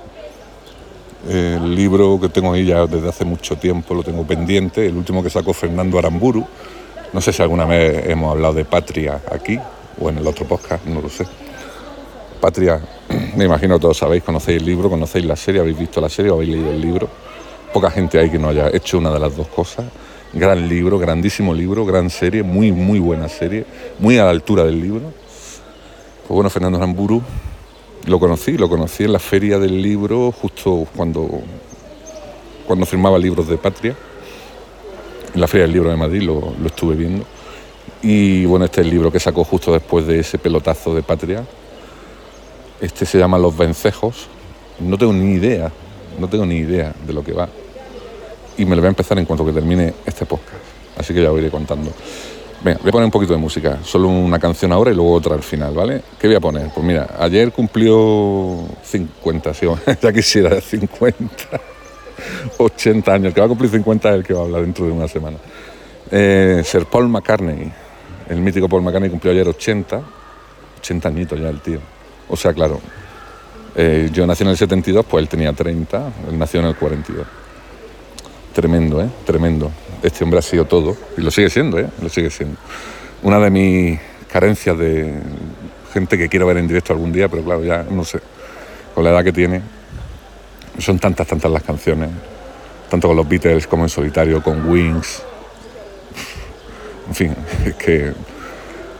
El 1.27 1.73
libro 1.73 2.19
que 2.21 2.29
tengo 2.29 2.53
ahí 2.53 2.65
ya 2.65 2.85
desde 2.85 3.09
hace 3.09 3.25
mucho 3.25 3.55
tiempo, 3.55 3.95
lo 3.95 4.03
tengo 4.03 4.23
pendiente, 4.23 4.85
el 4.85 4.95
último 4.95 5.23
que 5.23 5.31
sacó 5.31 5.51
Fernando 5.51 5.97
Aramburu, 5.97 6.45
no 7.11 7.21
sé 7.21 7.33
si 7.33 7.41
alguna 7.41 7.65
vez 7.65 8.07
hemos 8.07 8.31
hablado 8.31 8.53
de 8.53 8.65
Patria 8.65 9.19
aquí 9.31 9.59
o 9.99 10.09
en 10.09 10.19
el 10.19 10.27
otro 10.27 10.45
podcast, 10.45 10.85
no 10.85 11.01
lo 11.01 11.09
sé. 11.09 11.25
Patria, 12.39 12.79
me 13.35 13.45
imagino 13.45 13.79
todos 13.79 13.97
sabéis, 13.97 14.21
conocéis 14.21 14.59
el 14.59 14.65
libro, 14.67 14.91
conocéis 14.91 15.25
la 15.25 15.35
serie, 15.35 15.61
habéis 15.61 15.79
visto 15.79 15.99
la 15.99 16.09
serie 16.09 16.29
o 16.29 16.35
habéis 16.35 16.51
leído 16.51 16.69
el 16.69 16.81
libro. 16.81 17.09
Poca 17.73 17.89
gente 17.89 18.19
hay 18.19 18.29
que 18.29 18.37
no 18.37 18.49
haya 18.49 18.69
hecho 18.71 18.99
una 18.99 19.11
de 19.11 19.19
las 19.19 19.35
dos 19.35 19.47
cosas. 19.47 19.85
Gran 20.33 20.67
libro, 20.67 20.99
grandísimo 20.99 21.53
libro, 21.53 21.85
gran 21.85 22.09
serie, 22.09 22.43
muy, 22.43 22.71
muy 22.71 22.99
buena 22.99 23.29
serie, 23.29 23.65
muy 23.99 24.17
a 24.17 24.25
la 24.25 24.31
altura 24.31 24.63
del 24.63 24.81
libro. 24.81 25.13
Pues 26.27 26.35
bueno, 26.35 26.49
Fernando 26.49 26.79
Ramburu 26.79 27.21
lo 28.07 28.19
conocí, 28.19 28.57
lo 28.57 28.69
conocí 28.69 29.03
en 29.03 29.13
la 29.13 29.19
feria 29.19 29.57
del 29.59 29.81
libro 29.81 30.31
justo 30.31 30.85
cuando, 30.95 31.41
cuando 32.67 32.85
firmaba 32.85 33.17
libros 33.17 33.47
de 33.47 33.57
Patria 33.57 33.95
en 35.35 35.41
la 35.41 35.47
Feria 35.47 35.65
del 35.65 35.73
Libro 35.73 35.89
de 35.89 35.97
Madrid, 35.97 36.21
lo, 36.21 36.53
estuve 36.65 36.95
viendo. 36.95 37.25
Y 38.01 38.45
bueno, 38.45 38.65
este 38.65 38.81
es 38.81 38.87
el 38.87 38.93
libro 38.93 39.11
que 39.11 39.19
sacó 39.19 39.43
justo 39.43 39.73
después 39.73 40.07
de 40.07 40.19
ese 40.19 40.37
pelotazo 40.37 40.95
de 40.95 41.03
Patria. 41.03 41.43
Este 42.79 43.05
se 43.05 43.17
llama 43.17 43.37
Los 43.37 43.55
Vencejos. 43.55 44.27
No 44.79 44.97
tengo 44.97 45.11
ni 45.11 45.33
idea, 45.33 45.71
no 46.19 46.29
tengo 46.29 46.45
ni 46.45 46.55
idea 46.55 46.93
de 47.05 47.13
lo 47.13 47.23
que 47.23 47.33
va. 47.33 47.49
Y 48.57 48.65
me 48.65 48.75
lo 48.75 48.81
voy 48.81 48.87
a 48.87 48.89
empezar 48.89 49.17
en 49.19 49.25
cuanto 49.25 49.45
que 49.45 49.51
termine 49.51 49.93
este 50.05 50.25
podcast. 50.25 50.57
Así 50.97 51.13
que 51.13 51.21
ya 51.21 51.29
lo 51.29 51.37
iré 51.37 51.49
contando. 51.49 51.91
Venga, 52.63 52.79
voy 52.81 52.89
a 52.89 52.91
poner 52.91 53.05
un 53.05 53.11
poquito 53.11 53.33
de 53.33 53.39
música. 53.39 53.79
Solo 53.83 54.07
una 54.07 54.39
canción 54.39 54.71
ahora 54.71 54.91
y 54.91 54.95
luego 54.95 55.13
otra 55.13 55.35
al 55.35 55.43
final, 55.43 55.73
¿vale? 55.73 56.01
¿Qué 56.17 56.27
voy 56.27 56.35
a 56.35 56.39
poner? 56.39 56.69
Pues 56.73 56.85
mira, 56.85 57.15
ayer 57.19 57.51
cumplió 57.51 58.65
50, 58.83 59.53
¿sí? 59.53 59.67
ya 60.01 60.13
quisiera 60.13 60.59
50. 60.59 61.61
80 62.57 63.13
años, 63.13 63.33
que 63.33 63.41
va 63.41 63.45
a 63.45 63.49
cumplir 63.49 63.69
50 63.69 64.09
es 64.09 64.15
el 64.15 64.23
que 64.23 64.33
va 64.33 64.41
a 64.41 64.43
hablar 64.43 64.61
dentro 64.61 64.85
de 64.85 64.91
una 64.91 65.07
semana. 65.07 65.37
Eh, 66.09 66.61
Sir 66.63 66.85
Paul 66.85 67.09
McCartney, 67.09 67.71
el 68.29 68.37
mítico 68.39 68.69
Paul 68.69 68.83
McCartney 68.83 69.09
cumplió 69.09 69.33
ayer 69.33 69.47
80, 69.47 70.01
80 70.79 71.09
añitos 71.09 71.39
ya 71.39 71.49
el 71.49 71.59
tío. 71.61 71.79
O 72.29 72.35
sea, 72.35 72.53
claro, 72.53 72.79
eh, 73.75 74.09
yo 74.11 74.25
nací 74.25 74.43
en 74.43 74.49
el 74.49 74.57
72, 74.57 75.05
pues 75.05 75.21
él 75.21 75.29
tenía 75.29 75.51
30, 75.51 76.13
él 76.29 76.39
nació 76.39 76.61
en 76.61 76.67
el 76.67 76.75
42. 76.75 77.25
Tremendo, 78.55 79.01
¿eh? 79.01 79.09
Tremendo. 79.25 79.69
Este 80.01 80.23
hombre 80.23 80.39
ha 80.39 80.41
sido 80.41 80.63
todo, 80.63 80.95
y 81.17 81.21
lo 81.21 81.29
sigue 81.29 81.49
siendo, 81.49 81.77
¿eh? 81.77 81.87
Lo 82.01 82.07
sigue 82.07 82.29
siendo. 82.29 82.55
Una 83.21 83.37
de 83.37 83.49
mis 83.49 83.99
carencias 84.31 84.77
de 84.77 85.13
gente 85.91 86.17
que 86.17 86.29
quiero 86.29 86.47
ver 86.47 86.55
en 86.55 86.65
directo 86.65 86.93
algún 86.93 87.11
día, 87.11 87.27
pero 87.27 87.43
claro, 87.43 87.65
ya 87.65 87.83
no 87.83 88.05
sé, 88.05 88.21
con 88.93 89.03
la 89.03 89.09
edad 89.09 89.25
que 89.25 89.33
tiene, 89.33 89.61
son 90.79 90.97
tantas, 90.99 91.27
tantas 91.27 91.51
las 91.51 91.63
canciones, 91.63 92.09
tanto 92.89 93.09
con 93.09 93.17
los 93.17 93.27
Beatles 93.27 93.67
como 93.67 93.83
en 93.83 93.89
solitario, 93.89 94.41
con 94.41 94.69
Wings. 94.69 95.21
En 97.09 97.13
fin, 97.13 97.35
es 97.65 97.75
que 97.75 98.13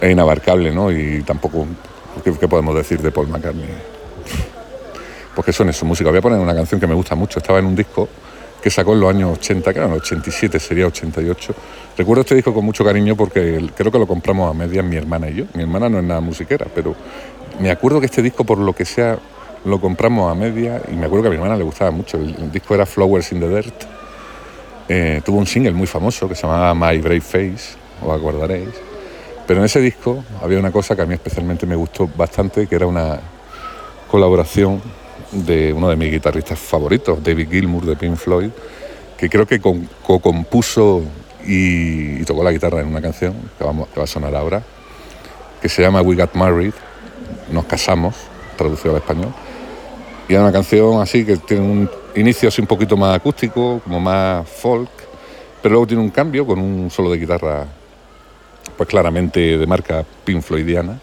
es 0.01 0.11
inabarcable, 0.11 0.73
¿no? 0.73 0.91
Y 0.91 1.23
tampoco, 1.23 1.65
¿qué, 2.25 2.47
podemos 2.49 2.75
decir 2.75 3.01
de 3.01 3.09
Paul 3.09 3.29
McCartney? 3.29 3.69
Porque 5.33 5.53
son 5.53 5.69
eso, 5.69 5.85
música. 5.85 6.09
Voy 6.09 6.19
a 6.19 6.21
poner 6.21 6.39
una 6.39 6.53
canción 6.53 6.77
que 6.77 6.87
me 6.87 6.93
gusta 6.93 7.15
mucho. 7.15 7.39
Estaba 7.39 7.59
en 7.59 7.67
un 7.67 7.75
disco 7.75 8.09
que 8.65 8.71
sacó 8.71 8.93
en 8.93 8.99
los 9.01 9.11
años 9.11 9.37
80, 9.37 9.73
claro, 9.73 9.89
en 9.89 9.93
el 9.93 9.99
87 9.99 10.59
sería 10.59 10.87
88. 10.87 11.53
Recuerdo 11.95 12.21
este 12.21 12.33
disco 12.33 12.51
con 12.51 12.65
mucho 12.65 12.83
cariño 12.83 13.15
porque 13.15 13.63
creo 13.77 13.91
que 13.91 13.99
lo 13.99 14.07
compramos 14.07 14.49
a 14.49 14.55
medias 14.55 14.83
mi 14.83 14.95
hermana 14.95 15.29
y 15.29 15.35
yo. 15.35 15.45
Mi 15.53 15.61
hermana 15.61 15.87
no 15.87 15.99
es 15.99 16.03
nada 16.03 16.19
musiquera, 16.19 16.65
pero 16.73 16.95
me 17.59 17.69
acuerdo 17.69 17.99
que 17.99 18.07
este 18.07 18.23
disco, 18.23 18.43
por 18.43 18.57
lo 18.57 18.73
que 18.73 18.83
sea, 18.83 19.19
lo 19.65 19.79
compramos 19.79 20.31
a 20.31 20.33
media 20.33 20.81
y 20.91 20.95
me 20.95 21.05
acuerdo 21.05 21.21
que 21.21 21.27
a 21.27 21.29
mi 21.29 21.35
hermana 21.35 21.57
le 21.57 21.63
gustaba 21.63 21.91
mucho. 21.91 22.17
El, 22.17 22.51
disco 22.51 22.73
era 22.73 22.87
Flowers 22.87 23.31
in 23.33 23.39
the 23.39 23.49
Dirt. 23.49 23.83
Eh, 24.89 25.21
tuvo 25.23 25.37
un 25.37 25.45
single 25.45 25.73
muy 25.73 25.85
famoso 25.85 26.27
que 26.27 26.33
se 26.33 26.47
llamaba 26.47 26.73
My 26.73 26.99
Brave 26.99 27.21
Face, 27.21 27.77
os 28.03 28.11
acordaréis. 28.11 28.69
Pero 29.45 29.59
en 29.59 29.67
ese 29.67 29.79
disco 29.79 30.23
había 30.41 30.57
una 30.57 30.71
cosa 30.71 30.95
que 30.95 31.03
a 31.03 31.05
mí 31.05 31.13
especialmente 31.13 31.67
me 31.67 31.75
gustó 31.75 32.09
bastante, 32.17 32.65
que 32.65 32.75
era 32.75 32.87
una 32.87 33.19
colaboración 34.09 34.81
de 35.35 35.73
uno 35.73 35.89
de 35.89 35.95
mis 35.95 36.11
guitarristas 36.11 36.57
favoritos, 36.57 37.23
David 37.23 37.49
Gilmour 37.49 37.85
de 37.85 37.95
Pink 37.95 38.15
Floyd, 38.15 38.49
que 39.17 39.29
creo 39.29 39.45
que 39.45 39.59
co-compuso 39.59 41.03
y, 41.45 42.23
tocó 42.23 42.43
la 42.43 42.51
guitarra 42.51 42.81
en 42.81 42.87
una 42.87 43.01
canción 43.01 43.33
que, 43.57 43.65
que 43.65 43.99
va 43.99 44.03
a 44.03 44.07
sonar 44.07 44.35
ahora, 44.35 44.63
que 45.61 45.69
se 45.69 45.81
llama 45.81 46.01
We 46.01 46.15
Got 46.15 46.33
Married, 46.33 46.73
Nos 47.51 47.65
Casamos, 47.65 48.15
traducido 48.57 48.91
al 48.91 49.01
español. 49.01 49.33
Y 50.27 50.33
es 50.33 50.39
una 50.39 50.51
canción 50.51 51.01
así 51.01 51.23
que 51.23 51.37
tiene 51.37 51.63
un 51.63 51.89
inicio 52.15 52.49
así 52.49 52.61
un 52.61 52.67
poquito 52.67 52.97
más 52.97 53.15
acústico, 53.15 53.79
como 53.83 53.99
más 53.99 54.47
folk, 54.49 54.89
pero 55.61 55.73
luego 55.73 55.87
tiene 55.87 56.01
un 56.01 56.09
cambio 56.09 56.45
con 56.45 56.59
un 56.59 56.89
solo 56.89 57.11
de 57.11 57.17
guitarra, 57.17 57.65
pues 58.75 58.89
claramente 58.89 59.57
de 59.57 59.67
marca 59.67 60.03
Pink 60.23 60.41
Floydiana. 60.41 60.99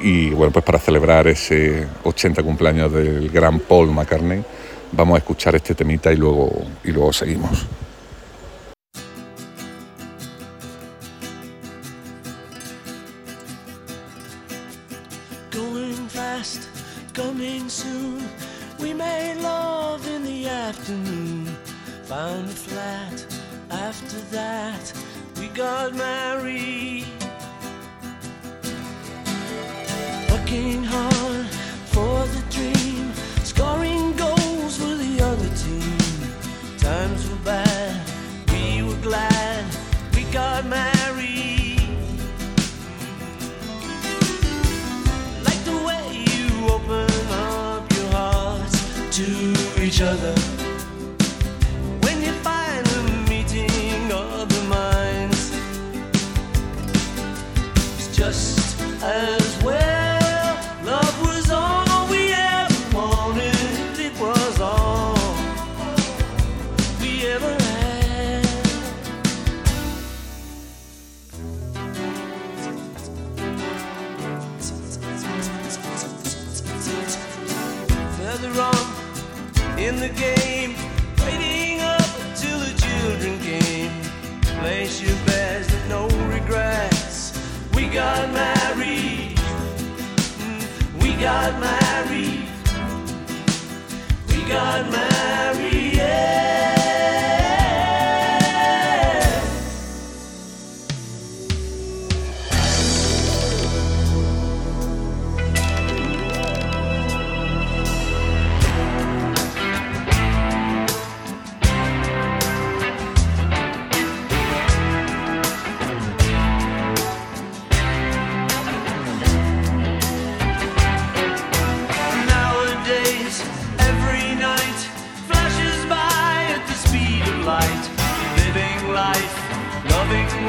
Y 0.00 0.30
bueno, 0.30 0.52
pues 0.52 0.64
para 0.64 0.78
celebrar 0.78 1.26
ese 1.26 1.86
80 2.04 2.42
cumpleaños 2.42 2.92
del 2.92 3.30
gran 3.30 3.60
Paul 3.60 3.92
McCartney, 3.92 4.44
vamos 4.92 5.16
a 5.16 5.18
escuchar 5.18 5.54
este 5.54 5.74
temita 5.74 6.12
y 6.12 6.16
luego, 6.16 6.52
y 6.84 6.92
luego 6.92 7.12
seguimos. 7.12 7.66
Going 15.52 16.08
fast, 16.08 16.64
coming 17.14 17.68
soon. 17.68 18.20
We 18.78 18.92
made 18.92 19.36
love 19.40 20.06
in 20.06 20.24
the 20.24 20.48
afternoon. 20.48 21.46
Found 22.04 22.48
a 22.48 22.52
flat. 22.52 23.26
After 23.70 24.20
that, 24.32 24.92
we 25.38 25.48
got 25.48 25.94
married. 25.94 27.15
working 30.56 30.84
hard 30.84 31.46
for 31.86 32.24
the 32.34 32.42
dream, 32.50 33.12
scoring 33.44 34.16
goals 34.16 34.76
for 34.78 34.94
the 34.94 35.20
other 35.22 35.48
team. 35.54 36.78
Times 36.78 37.28
were 37.28 37.44
bad, 37.44 38.10
we 38.50 38.82
were 38.82 39.00
glad 39.02 39.64
we 40.14 40.24
got 40.32 40.64
married. 40.66 41.80
Like 45.44 45.62
the 45.64 45.78
way 45.86 46.24
you 46.32 46.68
open 46.68 47.10
up 47.32 47.92
your 47.92 48.10
hearts 48.12 49.16
to 49.16 49.82
each 49.82 50.00
other. 50.00 50.55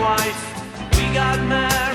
We 0.07 1.13
got 1.13 1.37
mad. 1.49 1.86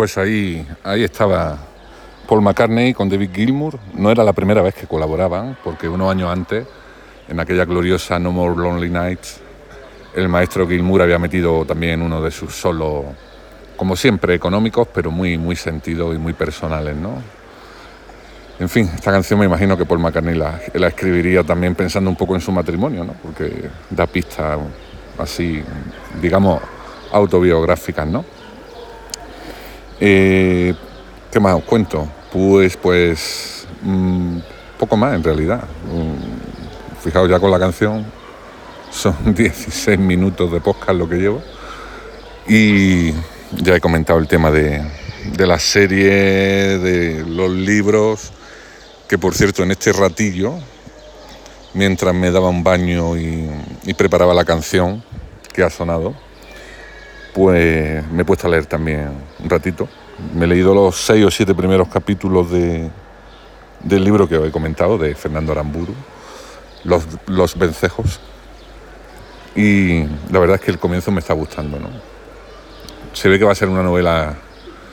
Pues 0.00 0.16
ahí, 0.16 0.66
ahí 0.82 1.04
estaba 1.04 1.58
Paul 2.26 2.40
McCartney 2.40 2.94
con 2.94 3.10
David 3.10 3.32
Gilmour. 3.34 3.78
No 3.92 4.10
era 4.10 4.24
la 4.24 4.32
primera 4.32 4.62
vez 4.62 4.74
que 4.74 4.86
colaboraban, 4.86 5.58
porque 5.62 5.90
unos 5.90 6.10
años 6.10 6.30
antes, 6.32 6.66
en 7.28 7.38
aquella 7.38 7.66
gloriosa 7.66 8.18
No 8.18 8.32
More 8.32 8.56
Lonely 8.56 8.88
Nights, 8.88 9.40
el 10.16 10.30
maestro 10.30 10.66
Gilmour 10.66 11.02
había 11.02 11.18
metido 11.18 11.66
también 11.66 12.00
uno 12.00 12.22
de 12.22 12.30
sus 12.30 12.54
solos, 12.54 13.04
como 13.76 13.94
siempre, 13.94 14.34
económicos, 14.34 14.88
pero 14.88 15.10
muy, 15.10 15.36
muy 15.36 15.54
sentidos 15.54 16.16
y 16.16 16.18
muy 16.18 16.32
personales, 16.32 16.96
¿no? 16.96 17.16
En 18.58 18.70
fin, 18.70 18.90
esta 18.94 19.12
canción 19.12 19.38
me 19.38 19.44
imagino 19.44 19.76
que 19.76 19.84
Paul 19.84 19.98
McCartney 19.98 20.34
la, 20.34 20.62
la 20.72 20.88
escribiría 20.88 21.44
también 21.44 21.74
pensando 21.74 22.08
un 22.08 22.16
poco 22.16 22.34
en 22.34 22.40
su 22.40 22.52
matrimonio, 22.52 23.04
¿no? 23.04 23.12
Porque 23.22 23.68
da 23.90 24.06
pistas 24.06 24.60
así, 25.18 25.62
digamos, 26.22 26.62
autobiográficas, 27.12 28.06
¿no? 28.06 28.39
Eh, 30.00 30.74
¿Qué 31.30 31.38
más 31.38 31.54
os 31.54 31.64
cuento? 31.64 32.08
Pues, 32.32 32.76
pues, 32.76 33.66
poco 34.78 34.96
más 34.96 35.14
en 35.14 35.22
realidad. 35.22 35.62
Mm, 35.92 37.02
fijaos 37.02 37.28
ya 37.28 37.38
con 37.38 37.50
la 37.50 37.58
canción, 37.58 38.06
son 38.90 39.14
16 39.34 39.98
minutos 39.98 40.50
de 40.50 40.60
podcast 40.60 40.98
lo 40.98 41.08
que 41.08 41.16
llevo. 41.16 41.42
Y 42.48 43.12
ya 43.52 43.76
he 43.76 43.80
comentado 43.80 44.18
el 44.18 44.26
tema 44.26 44.50
de, 44.50 44.82
de 45.36 45.46
la 45.46 45.58
serie, 45.58 46.78
de 46.78 47.24
los 47.26 47.50
libros, 47.50 48.32
que 49.06 49.18
por 49.18 49.34
cierto 49.34 49.62
en 49.62 49.72
este 49.72 49.92
ratillo, 49.92 50.54
mientras 51.74 52.14
me 52.14 52.30
daba 52.30 52.48
un 52.48 52.64
baño 52.64 53.16
y 53.16 53.94
preparaba 53.96 54.32
la 54.32 54.44
canción 54.44 55.04
que 55.52 55.62
ha 55.62 55.70
sonado, 55.70 56.14
pues 57.32 58.06
me 58.10 58.22
he 58.22 58.24
puesto 58.24 58.46
a 58.46 58.50
leer 58.50 58.66
también 58.66 59.10
un 59.42 59.50
ratito. 59.50 59.88
Me 60.34 60.44
he 60.44 60.48
leído 60.48 60.74
los 60.74 60.96
seis 60.96 61.24
o 61.24 61.30
siete 61.30 61.54
primeros 61.54 61.88
capítulos 61.88 62.50
de, 62.50 62.90
del 63.82 64.04
libro 64.04 64.28
que 64.28 64.36
os 64.36 64.48
he 64.48 64.50
comentado, 64.50 64.98
de 64.98 65.14
Fernando 65.14 65.52
Aramburu, 65.52 65.94
Los, 66.84 67.04
los 67.26 67.56
Vencejos. 67.56 68.20
Y 69.54 70.04
la 70.30 70.38
verdad 70.38 70.56
es 70.56 70.60
que 70.62 70.70
el 70.70 70.78
comienzo 70.78 71.10
me 71.10 71.20
está 71.20 71.34
gustando. 71.34 71.78
¿no? 71.78 71.88
Se 73.12 73.28
ve 73.28 73.38
que 73.38 73.44
va 73.44 73.52
a 73.52 73.56
ser 73.56 73.68
una 73.68 73.82
novela, 73.82 74.36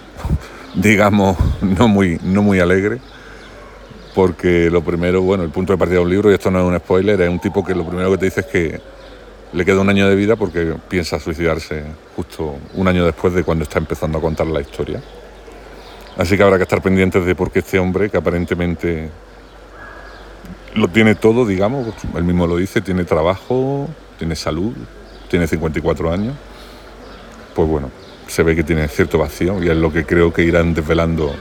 digamos, 0.75 1.37
no 1.61 1.87
muy, 1.87 2.19
no 2.23 2.41
muy 2.41 2.59
alegre, 2.59 2.99
porque 4.15 4.69
lo 4.69 4.83
primero, 4.83 5.21
bueno, 5.21 5.43
el 5.43 5.51
punto 5.51 5.73
de 5.73 5.77
partida 5.77 5.99
de 5.99 6.05
un 6.05 6.09
libro, 6.09 6.31
y 6.31 6.33
esto 6.33 6.49
no 6.49 6.59
es 6.59 6.65
un 6.65 6.77
spoiler, 6.79 7.19
es 7.21 7.29
un 7.29 7.39
tipo 7.39 7.63
que 7.63 7.75
lo 7.75 7.85
primero 7.85 8.09
que 8.11 8.17
te 8.17 8.25
dice 8.25 8.41
es 8.41 8.47
que 8.47 8.96
le 9.53 9.65
queda 9.65 9.79
un 9.79 9.89
año 9.89 10.07
de 10.09 10.15
vida 10.15 10.35
porque 10.35 10.75
piensa 10.89 11.19
suicidarse 11.19 11.83
justo 12.15 12.57
un 12.73 12.87
año 12.87 13.05
después 13.05 13.33
de 13.33 13.43
cuando 13.43 13.63
está 13.63 13.79
empezando 13.79 14.17
a 14.17 14.21
contar 14.21 14.47
la 14.47 14.61
historia. 14.61 15.01
Así 16.17 16.35
que 16.35 16.43
habrá 16.43 16.57
que 16.57 16.63
estar 16.63 16.81
pendientes 16.81 17.25
de 17.25 17.35
por 17.35 17.51
qué 17.51 17.59
este 17.59 17.79
hombre, 17.79 18.09
que 18.09 18.17
aparentemente 18.17 19.09
lo 20.75 20.87
tiene 20.87 21.15
todo, 21.15 21.45
digamos, 21.45 21.87
él 22.15 22.23
mismo 22.23 22.47
lo 22.47 22.57
dice, 22.57 22.81
tiene 22.81 23.03
trabajo, 23.03 23.87
tiene 24.17 24.35
salud, 24.35 24.73
tiene 25.29 25.47
54 25.47 26.11
años, 26.11 26.35
pues 27.55 27.67
bueno, 27.67 27.89
se 28.27 28.43
ve 28.43 28.55
que 28.55 28.63
tiene 28.63 28.87
cierto 28.87 29.17
vacío 29.17 29.63
y 29.63 29.69
es 29.69 29.77
lo 29.77 29.91
que 29.91 30.05
creo 30.05 30.33
que 30.33 30.43
irán 30.43 30.73
desvelando 30.73 31.33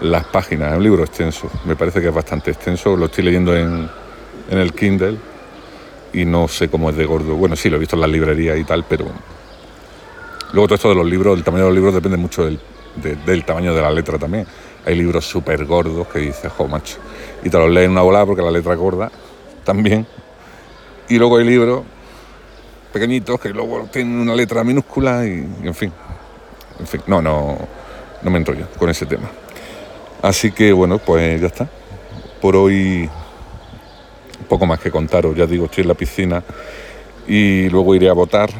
las 0.00 0.24
páginas. 0.26 0.72
Es 0.72 0.76
un 0.76 0.84
libro 0.84 1.02
extenso, 1.02 1.50
me 1.64 1.74
parece 1.74 2.00
que 2.00 2.08
es 2.08 2.14
bastante 2.14 2.50
extenso, 2.50 2.96
lo 2.96 3.06
estoy 3.06 3.24
leyendo 3.24 3.56
en, 3.56 3.88
en 4.50 4.58
el 4.58 4.72
Kindle 4.72 5.18
y 6.12 6.24
no 6.24 6.48
sé 6.48 6.68
cómo 6.68 6.90
es 6.90 6.96
de 6.96 7.04
gordo. 7.04 7.34
Bueno, 7.34 7.56
sí, 7.56 7.68
lo 7.70 7.76
he 7.76 7.80
visto 7.80 7.96
en 7.96 8.00
las 8.00 8.10
librerías 8.10 8.58
y 8.58 8.64
tal, 8.64 8.84
pero 8.88 9.06
luego 10.52 10.68
todo 10.68 10.74
esto 10.74 10.88
de 10.88 10.94
los 10.94 11.06
libros, 11.06 11.36
el 11.36 11.44
tamaño 11.44 11.64
de 11.64 11.70
los 11.70 11.76
libros 11.76 11.94
depende 11.94 12.16
mucho 12.16 12.44
del, 12.44 12.58
del 13.26 13.44
tamaño 13.44 13.74
de 13.74 13.82
la 13.82 13.90
letra 13.90 14.18
también. 14.18 14.46
Hay 14.86 14.94
libros 14.94 15.26
súper 15.26 15.64
gordos 15.64 16.06
que 16.08 16.20
dices, 16.20 16.50
jo, 16.52 16.66
macho, 16.66 16.96
y 17.42 17.50
te 17.50 17.58
los 17.58 17.70
lees 17.70 17.86
en 17.86 17.92
una 17.92 18.02
volada 18.02 18.26
porque 18.26 18.42
la 18.42 18.50
letra 18.50 18.72
es 18.72 18.78
gorda 18.78 19.10
también. 19.64 20.06
Y 21.08 21.18
luego 21.18 21.38
hay 21.38 21.44
libros 21.44 21.82
pequeñitos 22.92 23.40
que 23.40 23.50
luego 23.50 23.88
tienen 23.92 24.18
una 24.18 24.34
letra 24.34 24.64
minúscula 24.64 25.26
y, 25.26 25.46
en 25.62 25.74
fin, 25.74 25.92
en 26.78 26.86
fin, 26.86 27.02
no, 27.06 27.20
no, 27.20 27.58
no 28.22 28.30
me 28.30 28.44
yo 28.44 28.68
con 28.78 28.88
ese 28.88 29.06
tema. 29.06 29.28
Así 30.22 30.50
que 30.52 30.72
bueno, 30.72 30.98
pues 30.98 31.40
ya 31.40 31.46
está. 31.46 31.68
Por 32.40 32.56
hoy 32.56 33.08
poco 34.48 34.66
más 34.66 34.80
que 34.80 34.90
contaros, 34.90 35.36
ya 35.36 35.46
digo, 35.46 35.66
estoy 35.66 35.82
en 35.82 35.88
la 35.88 35.94
piscina 35.94 36.42
y 37.26 37.68
luego 37.68 37.94
iré 37.94 38.08
a 38.08 38.12
votar, 38.12 38.50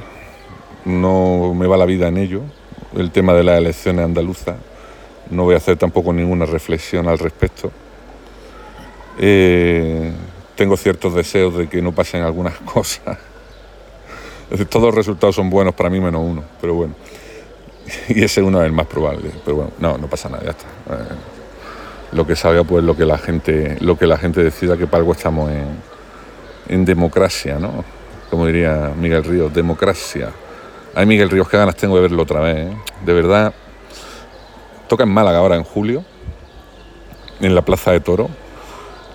no 0.85 1.55
me 1.55 1.67
va 1.67 1.77
la 1.77 1.87
vida 1.87 2.09
en 2.09 2.19
ello, 2.19 2.43
el 2.97 3.11
tema 3.11 3.35
de 3.35 3.45
las 3.45 3.59
elecciones 3.59 4.05
andaluzas, 4.05 4.57
no 5.31 5.45
voy 5.45 5.55
a 5.55 5.59
hacer 5.59 5.77
tampoco 5.77 6.12
ninguna 6.12 6.47
reflexión 6.47 7.09
al 7.09 7.19
respecto. 7.19 7.71
Eh, 9.19 10.12
tengo 10.55 10.77
ciertos 10.77 11.14
deseos 11.14 11.57
de 11.57 11.69
que 11.69 11.83
no 11.83 11.93
pasen 11.93 12.23
algunas 12.23 12.55
cosas. 12.73 13.19
todos 14.69 14.87
los 14.87 14.95
resultados 14.95 15.35
son 15.35 15.51
buenos 15.51 15.75
para 15.75 15.91
mí 15.91 16.01
menos 16.01 16.23
uno, 16.25 16.45
pero 16.61 16.75
bueno. 16.75 16.95
Y 18.09 18.23
ese 18.23 18.43
uno 18.43 18.61
es 18.61 18.67
el 18.67 18.73
más 18.73 18.87
probable, 18.87 19.31
pero 19.45 19.57
bueno, 19.57 19.73
no, 19.79 19.97
no 19.97 20.09
pasa 20.09 20.29
nada, 20.29 20.45
ya 20.45 20.51
está. 20.51 20.67
Eh, 20.67 21.38
lo 22.12 22.27
que 22.27 22.37
salga 22.37 22.64
pues 22.64 22.85
lo 22.85 22.97
que 22.97 23.05
la 23.05 23.18
gente 23.18 23.77
lo 23.81 23.99
que 23.99 24.07
la 24.07 24.16
gente 24.16 24.42
decida 24.42 24.77
que 24.77 24.87
para 24.87 24.99
algo 24.99 25.12
estamos 25.12 25.51
en, 26.68 26.85
democracia 26.85 27.59
no 27.59 27.85
como 28.31 28.47
diría 28.47 28.92
Miguel 28.94 29.25
Ríos 29.25 29.53
democracia. 29.55 30.31
Ay 30.94 31.07
Miguel 31.07 31.31
Ríos 31.31 31.49
qué 31.49 31.57
ganas 31.57 31.77
tengo 31.77 31.97
de 31.97 32.03
verlo 32.03 32.23
otra 32.23 32.40
vez 32.40 32.57
¿eh? 32.57 32.77
de 33.05 33.12
verdad 33.12 33.55
toca 34.87 35.05
en 35.05 35.11
Málaga 35.11 35.38
ahora 35.38 35.57
en 35.57 35.64
julio 35.64 36.05
en 37.40 37.55
la 37.55 37.62
Plaza 37.62 37.92
de 37.92 38.01
Toro 38.01 38.29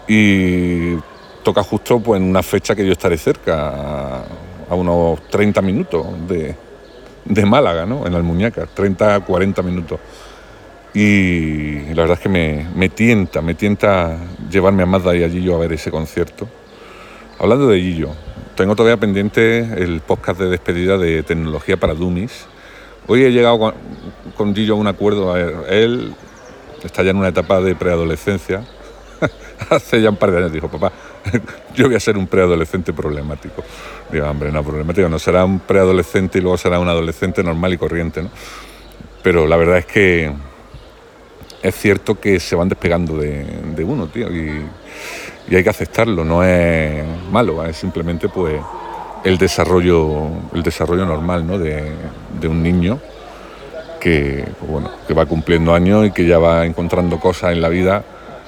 y 0.07 0.95
toca 1.43 1.63
justo 1.63 1.99
pues 1.99 2.21
en 2.21 2.27
una 2.27 2.41
fecha 2.41 2.75
que 2.75 2.85
yo 2.85 2.91
estaré 2.91 3.17
cerca 3.17 4.23
a, 4.69 4.75
unos 4.75 5.21
30 5.29 5.61
minutos 5.61 6.05
de, 6.27 6.55
de 7.25 7.45
Málaga 7.45 7.85
no 7.85 8.07
en 8.07 8.15
Almuñaca 8.15 8.65
30 8.65 9.19
40 9.21 9.61
minutos 9.61 9.99
y 10.93 11.85
la 11.93 12.03
verdad 12.03 12.17
es 12.17 12.19
que 12.19 12.29
me, 12.29 12.89
tienta, 12.89 13.41
me 13.41 13.55
tienta 13.55 14.15
llevarme 14.49 14.83
a 14.83 14.85
Mazda 14.85 15.15
y 15.15 15.23
a 15.23 15.29
Gillo 15.29 15.55
a 15.55 15.59
ver 15.59 15.73
ese 15.73 15.89
concierto. 15.89 16.47
Hablando 17.39 17.67
de 17.67 17.81
Gillo, 17.81 18.09
tengo 18.55 18.75
todavía 18.75 18.97
pendiente 18.97 19.59
el 19.59 20.01
podcast 20.01 20.39
de 20.39 20.49
despedida 20.49 20.99
de 20.99 21.23
tecnología 21.23 21.77
para 21.77 21.95
Dummies. 21.95 22.45
Hoy 23.07 23.23
he 23.23 23.31
llegado 23.31 23.73
con, 24.37 24.55
Gillo 24.55 24.75
a 24.75 24.77
un 24.77 24.85
acuerdo. 24.85 25.35
Él 25.65 26.13
está 26.83 27.01
ya 27.01 27.09
en 27.09 27.17
una 27.17 27.29
etapa 27.29 27.59
de 27.59 27.73
preadolescencia. 27.73 28.63
Hace 29.71 29.99
ya 29.99 30.11
un 30.11 30.17
par 30.17 30.29
de 30.29 30.37
años 30.37 30.53
dijo, 30.53 30.69
papá, 30.69 30.91
yo 31.75 31.87
voy 31.87 31.95
a 31.95 31.99
ser 31.99 32.19
un 32.19 32.27
preadolescente 32.27 32.93
problemático. 32.93 33.63
Digo, 34.11 34.27
hombre, 34.27 34.51
no, 34.51 34.63
problemático 34.63 35.09
no, 35.09 35.17
será 35.17 35.43
un 35.43 35.59
preadolescente 35.59 36.37
y 36.37 36.41
luego 36.41 36.57
será 36.59 36.77
un 36.79 36.87
adolescente 36.87 37.43
normal 37.43 37.73
y 37.73 37.77
corriente, 37.77 38.21
¿no? 38.21 38.29
Pero 39.23 39.47
la 39.47 39.57
verdad 39.57 39.77
es 39.77 39.85
que 39.85 40.31
es 41.63 41.75
cierto 41.75 42.19
que 42.19 42.39
se 42.41 42.55
van 42.55 42.67
despegando 42.67 43.17
de, 43.17 43.83
uno, 43.83 44.07
tío, 44.07 44.29
y, 44.29 44.65
hay 45.55 45.63
que 45.63 45.69
aceptarlo, 45.69 46.23
no 46.23 46.43
es 46.43 47.03
malo, 47.31 47.65
es 47.65 47.77
simplemente 47.77 48.27
pues 48.27 48.59
el 49.23 49.37
desarrollo, 49.37 50.27
el 50.53 50.61
desarrollo 50.61 51.05
normal 51.05 51.47
¿no? 51.47 51.57
de, 51.57 51.93
un 52.47 52.61
niño 52.61 52.99
que, 53.99 54.45
pues, 54.59 54.71
bueno, 54.71 54.91
que 55.07 55.13
va 55.13 55.25
cumpliendo 55.25 55.73
años 55.73 56.07
y 56.07 56.11
que 56.11 56.25
ya 56.25 56.37
va 56.37 56.65
encontrando 56.65 57.19
cosas 57.19 57.53
en 57.53 57.61
la 57.61 57.69
vida 57.69 58.03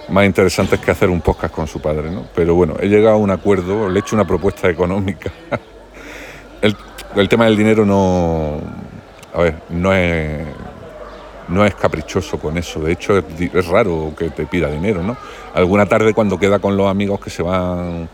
más 0.10 0.26
interesantes 0.26 0.80
que 0.80 0.92
hacer 0.92 1.10
un 1.10 1.22
podcast 1.22 1.54
con 1.54 1.68
su 1.68 1.80
padre. 1.80 2.12
¿no? 2.12 2.26
Pero 2.36 2.56
bueno, 2.56 2.76
he 2.82 2.88
llegado 2.88 3.16
a 3.16 3.20
un 3.20 3.32
acuerdo, 3.32 3.88
le 3.88 4.00
he 4.00 4.02
hecho 4.02 4.16
una 4.16 4.28
propuesta 4.28 4.70
económica. 4.70 5.32
el, 6.62 6.76
el 7.16 7.30
tema 7.30 7.46
del 7.46 7.56
dinero 7.56 7.86
no, 7.86 8.60
a 9.34 9.42
ver, 9.42 9.56
no 9.70 9.94
es 9.94 10.46
no 11.48 11.66
es 11.66 11.76
caprichoso 11.76 12.40
con 12.40 12.58
eso. 12.58 12.80
De 12.80 12.94
hecho, 12.94 13.18
es, 13.18 13.68
raro 13.68 14.14
que 14.18 14.30
te 14.30 14.46
pida 14.46 14.70
dinero, 14.70 15.04
¿no? 15.04 15.18
Alguna 15.54 15.86
tarde 15.86 16.14
cuando 16.14 16.38
queda 16.38 16.60
con 16.60 16.76
los 16.76 16.90
amigos 16.90 17.20
que 17.20 17.30
se 17.30 17.44
van 17.44 18.10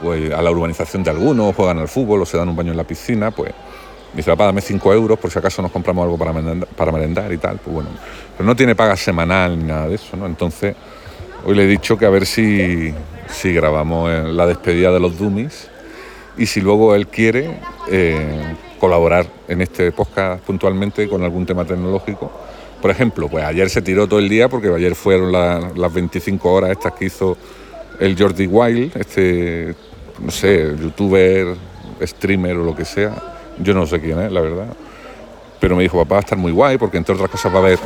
pues, 0.00 0.32
a 0.32 0.42
la 0.42 0.50
urbanización 0.50 1.02
de 1.02 1.10
algunos, 1.10 1.54
juegan 1.54 1.78
al 1.78 1.88
fútbol 1.88 2.22
o 2.22 2.26
se 2.26 2.36
dan 2.36 2.48
un 2.48 2.56
baño 2.56 2.72
en 2.72 2.76
la 2.76 2.84
piscina, 2.84 3.30
pues 3.30 3.52
dice, 4.12 4.30
papá, 4.30 4.46
dame 4.46 4.60
5 4.60 4.92
euros 4.92 5.18
por 5.18 5.30
si 5.30 5.38
acaso 5.38 5.62
nos 5.62 5.70
compramos 5.70 6.04
algo 6.04 6.18
para 6.18 6.92
merendar, 6.92 7.32
y 7.32 7.38
tal. 7.38 7.58
Pues 7.58 7.74
bueno, 7.74 7.90
pero 8.36 8.46
no 8.46 8.54
tiene 8.54 8.74
paga 8.74 8.96
semanal 8.96 9.58
ni 9.58 9.64
nada 9.64 9.88
de 9.88 9.94
eso, 9.94 10.16
¿no? 10.16 10.26
Entonces, 10.26 10.74
hoy 11.44 11.54
le 11.54 11.64
he 11.64 11.66
dicho 11.66 11.96
que 11.96 12.06
a 12.06 12.10
ver 12.10 12.26
si, 12.26 12.92
si 13.28 13.52
grabamos 13.52 14.10
la 14.28 14.46
despedida 14.46 14.92
de 14.92 15.00
los 15.00 15.18
Dummies 15.18 15.68
y 16.36 16.46
si 16.46 16.60
luego 16.60 16.94
él 16.94 17.08
quiere 17.08 17.58
eh, 17.90 18.54
colaborar 18.78 19.26
en 19.48 19.60
este 19.60 19.90
podcast 19.90 20.42
puntualmente 20.44 21.08
con 21.08 21.22
algún 21.24 21.44
tema 21.44 21.64
tecnológico 21.64 22.30
por 22.80 22.90
ejemplo, 22.90 23.28
pues 23.28 23.44
ayer 23.44 23.68
se 23.70 23.82
tiró 23.82 24.06
todo 24.06 24.20
el 24.20 24.28
día 24.28 24.48
porque 24.48 24.68
ayer 24.68 24.94
fueron 24.94 25.32
las 25.32 25.92
25 25.92 26.52
horas 26.52 26.70
estas 26.70 26.92
que 26.92 27.06
hizo 27.06 27.36
el 27.98 28.16
Jordi 28.16 28.46
Wild, 28.46 28.96
este, 28.96 29.74
no 30.20 30.30
sé, 30.30 30.76
youtuber, 30.80 31.56
streamer 32.02 32.56
o 32.56 32.64
lo 32.64 32.74
que 32.74 32.84
sea. 32.84 33.14
Yo 33.58 33.74
no 33.74 33.86
sé 33.86 34.00
quién 34.00 34.20
es, 34.20 34.30
la 34.30 34.40
verdad. 34.40 34.68
pero 35.60 35.74
me 35.74 35.82
dijo, 35.82 35.98
papá, 35.98 36.14
va 36.14 36.18
a 36.18 36.20
estar 36.20 36.38
muy 36.38 36.52
guay 36.52 36.78
porque 36.78 36.96
entre 36.96 37.14
otras 37.14 37.30
cosas 37.30 37.52
va 37.52 37.56
a 37.56 37.62
haber 37.62 37.78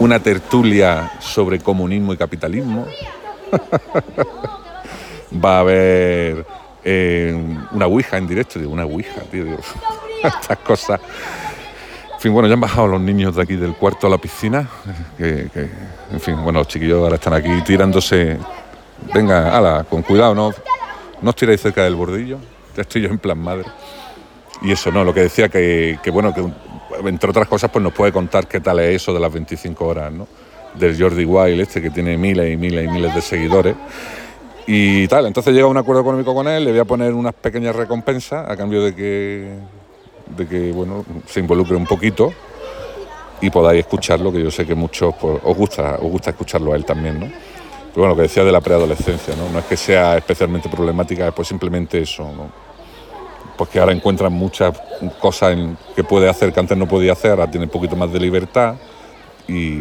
una 0.00 0.18
tertulia 0.18 1.12
sobre 1.20 1.60
comunismo 1.60 2.12
y 2.12 2.16
capitalismo. 2.16 2.86
va 5.44 5.56
a 5.58 5.60
haber 5.60 6.44
eh, 6.84 7.32
una 7.70 7.86
ouija 7.86 8.18
en 8.18 8.26
directo. 8.26 8.58
Digo, 8.58 8.72
una 8.72 8.84
ouija, 8.84 9.20
tío, 9.30 9.44
digo, 9.44 9.58
estas 10.24 10.58
cosas. 10.58 11.00
En 12.20 12.24
fin, 12.24 12.34
bueno, 12.34 12.48
ya 12.48 12.52
han 12.52 12.60
bajado 12.60 12.86
los 12.86 13.00
niños 13.00 13.34
de 13.34 13.40
aquí 13.40 13.56
del 13.56 13.74
cuarto 13.74 14.06
a 14.06 14.10
la 14.10 14.18
piscina. 14.18 14.68
En 15.18 16.20
fin, 16.20 16.36
bueno, 16.44 16.58
los 16.58 16.68
chiquillos 16.68 17.02
ahora 17.02 17.14
están 17.14 17.32
aquí 17.32 17.48
tirándose. 17.64 18.36
Venga, 19.14 19.56
ala, 19.56 19.86
con 19.88 20.02
cuidado, 20.02 20.34
no, 20.34 20.52
no 21.22 21.30
os 21.30 21.34
tiráis 21.34 21.62
cerca 21.62 21.82
del 21.82 21.94
bordillo. 21.94 22.36
Ya 22.76 22.82
estoy 22.82 23.00
yo 23.00 23.08
en 23.08 23.18
plan 23.18 23.38
madre. 23.38 23.64
Y 24.60 24.70
eso, 24.70 24.92
no, 24.92 25.02
lo 25.02 25.14
que 25.14 25.20
decía 25.20 25.48
que, 25.48 25.98
que 26.02 26.10
bueno, 26.10 26.34
que 26.34 26.44
entre 27.08 27.30
otras 27.30 27.48
cosas, 27.48 27.70
pues 27.70 27.82
nos 27.82 27.94
puede 27.94 28.12
contar 28.12 28.46
qué 28.46 28.60
tal 28.60 28.80
es 28.80 28.96
eso 28.96 29.14
de 29.14 29.20
las 29.20 29.32
25 29.32 29.86
horas, 29.86 30.12
¿no? 30.12 30.28
Del 30.74 31.00
Jordi 31.00 31.24
Wild, 31.24 31.58
este 31.58 31.80
que 31.80 31.88
tiene 31.88 32.18
miles 32.18 32.52
y 32.52 32.58
miles 32.58 32.84
y 32.84 32.88
miles 32.88 33.14
de 33.14 33.22
seguidores. 33.22 33.76
Y 34.66 35.08
tal, 35.08 35.24
entonces 35.24 35.54
llega 35.54 35.66
un 35.68 35.78
acuerdo 35.78 36.02
económico 36.02 36.34
con 36.34 36.46
él, 36.48 36.66
le 36.66 36.72
voy 36.72 36.80
a 36.80 36.84
poner 36.84 37.14
unas 37.14 37.32
pequeñas 37.32 37.74
recompensas 37.74 38.46
a 38.46 38.58
cambio 38.58 38.84
de 38.84 38.94
que, 38.94 39.79
de 40.36 40.46
que 40.46 40.72
bueno, 40.72 41.04
se 41.26 41.40
involucre 41.40 41.76
un 41.76 41.86
poquito 41.86 42.32
y 43.40 43.50
podáis 43.50 43.80
escucharlo, 43.80 44.32
que 44.32 44.42
yo 44.42 44.50
sé 44.50 44.66
que 44.66 44.74
muchos 44.74 45.14
pues, 45.20 45.40
os 45.42 45.56
gusta, 45.56 45.96
os 45.96 46.10
gusta 46.10 46.30
escucharlo 46.30 46.72
a 46.72 46.76
él 46.76 46.84
también, 46.84 47.20
¿no? 47.20 47.26
Pero 47.26 48.02
bueno, 48.02 48.14
que 48.14 48.22
decía 48.22 48.44
de 48.44 48.52
la 48.52 48.60
preadolescencia, 48.60 49.34
¿no? 49.34 49.48
No 49.50 49.58
es 49.58 49.64
que 49.64 49.76
sea 49.76 50.16
especialmente 50.16 50.68
problemática, 50.68 51.26
es 51.26 51.34
pues 51.34 51.48
simplemente 51.48 52.00
eso, 52.00 52.24
¿no? 52.24 52.70
pues 53.60 53.68
que 53.68 53.78
ahora 53.78 53.92
encuentran 53.92 54.32
muchas 54.32 54.74
cosas 55.20 55.54
que 55.94 56.02
puede 56.02 56.30
hacer 56.30 56.50
que 56.50 56.60
antes 56.60 56.78
no 56.78 56.88
podía 56.88 57.12
hacer, 57.12 57.32
ahora 57.32 57.50
tiene 57.50 57.66
un 57.66 57.70
poquito 57.70 57.94
más 57.94 58.10
de 58.10 58.18
libertad 58.18 58.76
y, 59.46 59.80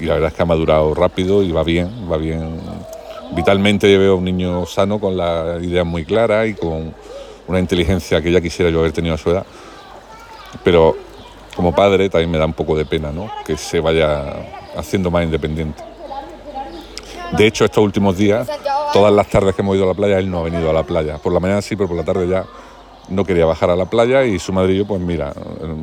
la 0.00 0.14
verdad 0.14 0.30
es 0.30 0.34
que 0.34 0.42
ha 0.42 0.46
madurado 0.46 0.92
rápido 0.92 1.44
y 1.44 1.52
va 1.52 1.62
bien, 1.62 1.88
va 2.10 2.16
bien. 2.16 2.60
Vitalmente 3.30 3.92
yo 3.92 4.00
veo 4.00 4.14
a 4.14 4.16
un 4.16 4.24
niño 4.24 4.66
sano 4.66 4.98
con 4.98 5.16
las 5.16 5.62
ideas 5.62 5.86
muy 5.86 6.04
claras 6.04 6.48
y 6.48 6.54
con 6.54 6.96
una 7.46 7.58
inteligencia 7.58 8.20
que 8.20 8.32
ya 8.32 8.40
quisiera 8.40 8.70
yo 8.70 8.80
haber 8.80 8.92
tenido 8.92 9.14
a 9.14 9.18
su 9.18 9.30
edad. 9.30 9.46
Pero 10.64 10.96
como 11.54 11.74
padre 11.74 12.08
también 12.10 12.30
me 12.30 12.38
da 12.38 12.46
un 12.46 12.52
poco 12.52 12.76
de 12.76 12.84
pena 12.84 13.12
¿no? 13.12 13.30
que 13.44 13.56
se 13.56 13.80
vaya 13.80 14.34
haciendo 14.76 15.10
más 15.10 15.24
independiente. 15.24 15.82
De 17.36 17.46
hecho, 17.46 17.64
estos 17.64 17.82
últimos 17.82 18.16
días, 18.16 18.48
todas 18.92 19.12
las 19.12 19.28
tardes 19.28 19.54
que 19.54 19.62
hemos 19.62 19.74
ido 19.76 19.84
a 19.84 19.88
la 19.88 19.94
playa, 19.94 20.18
él 20.18 20.30
no 20.30 20.40
ha 20.40 20.42
venido 20.44 20.70
a 20.70 20.72
la 20.72 20.84
playa. 20.84 21.18
Por 21.18 21.32
la 21.32 21.40
mañana 21.40 21.60
sí, 21.60 21.74
pero 21.74 21.88
por 21.88 21.96
la 21.96 22.04
tarde 22.04 22.28
ya 22.28 22.44
no 23.08 23.24
quería 23.24 23.46
bajar 23.46 23.70
a 23.70 23.76
la 23.76 23.86
playa 23.86 24.24
y 24.24 24.38
su 24.38 24.52
madre 24.52 24.76
yo, 24.76 24.86
pues 24.86 25.00
mira, 25.00 25.32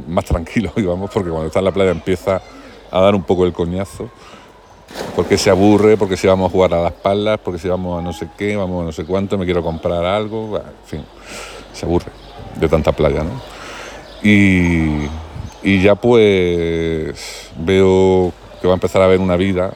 más 0.07 0.25
tranquilo 0.25 0.71
íbamos 0.77 1.09
porque 1.11 1.29
cuando 1.29 1.47
está 1.47 1.59
en 1.59 1.65
la 1.65 1.71
playa 1.71 1.91
empieza 1.91 2.41
a 2.91 3.01
dar 3.01 3.15
un 3.15 3.23
poco 3.23 3.45
el 3.45 3.53
coñazo, 3.53 4.09
porque 5.15 5.37
se 5.37 5.49
aburre, 5.49 5.97
porque 5.97 6.17
si 6.17 6.27
vamos 6.27 6.49
a 6.49 6.51
jugar 6.51 6.73
a 6.73 6.81
las 6.81 6.93
palas, 6.93 7.39
porque 7.43 7.59
si 7.59 7.67
vamos 7.67 7.99
a 7.99 8.01
no 8.01 8.13
sé 8.13 8.27
qué, 8.37 8.55
vamos 8.55 8.83
a 8.83 8.85
no 8.85 8.91
sé 8.91 9.05
cuánto, 9.05 9.37
me 9.37 9.45
quiero 9.45 9.63
comprar 9.63 10.03
algo, 10.05 10.57
en 10.57 10.63
fin, 10.85 11.05
se 11.71 11.85
aburre 11.85 12.11
de 12.55 12.67
tanta 12.67 12.91
playa, 12.91 13.23
¿no? 13.23 13.41
Y, 14.23 15.07
y 15.63 15.81
ya 15.81 15.95
pues 15.95 17.49
veo 17.57 18.31
que 18.61 18.67
va 18.67 18.73
a 18.73 18.75
empezar 18.75 19.01
a 19.01 19.05
haber 19.05 19.19
una 19.19 19.35
vida 19.35 19.73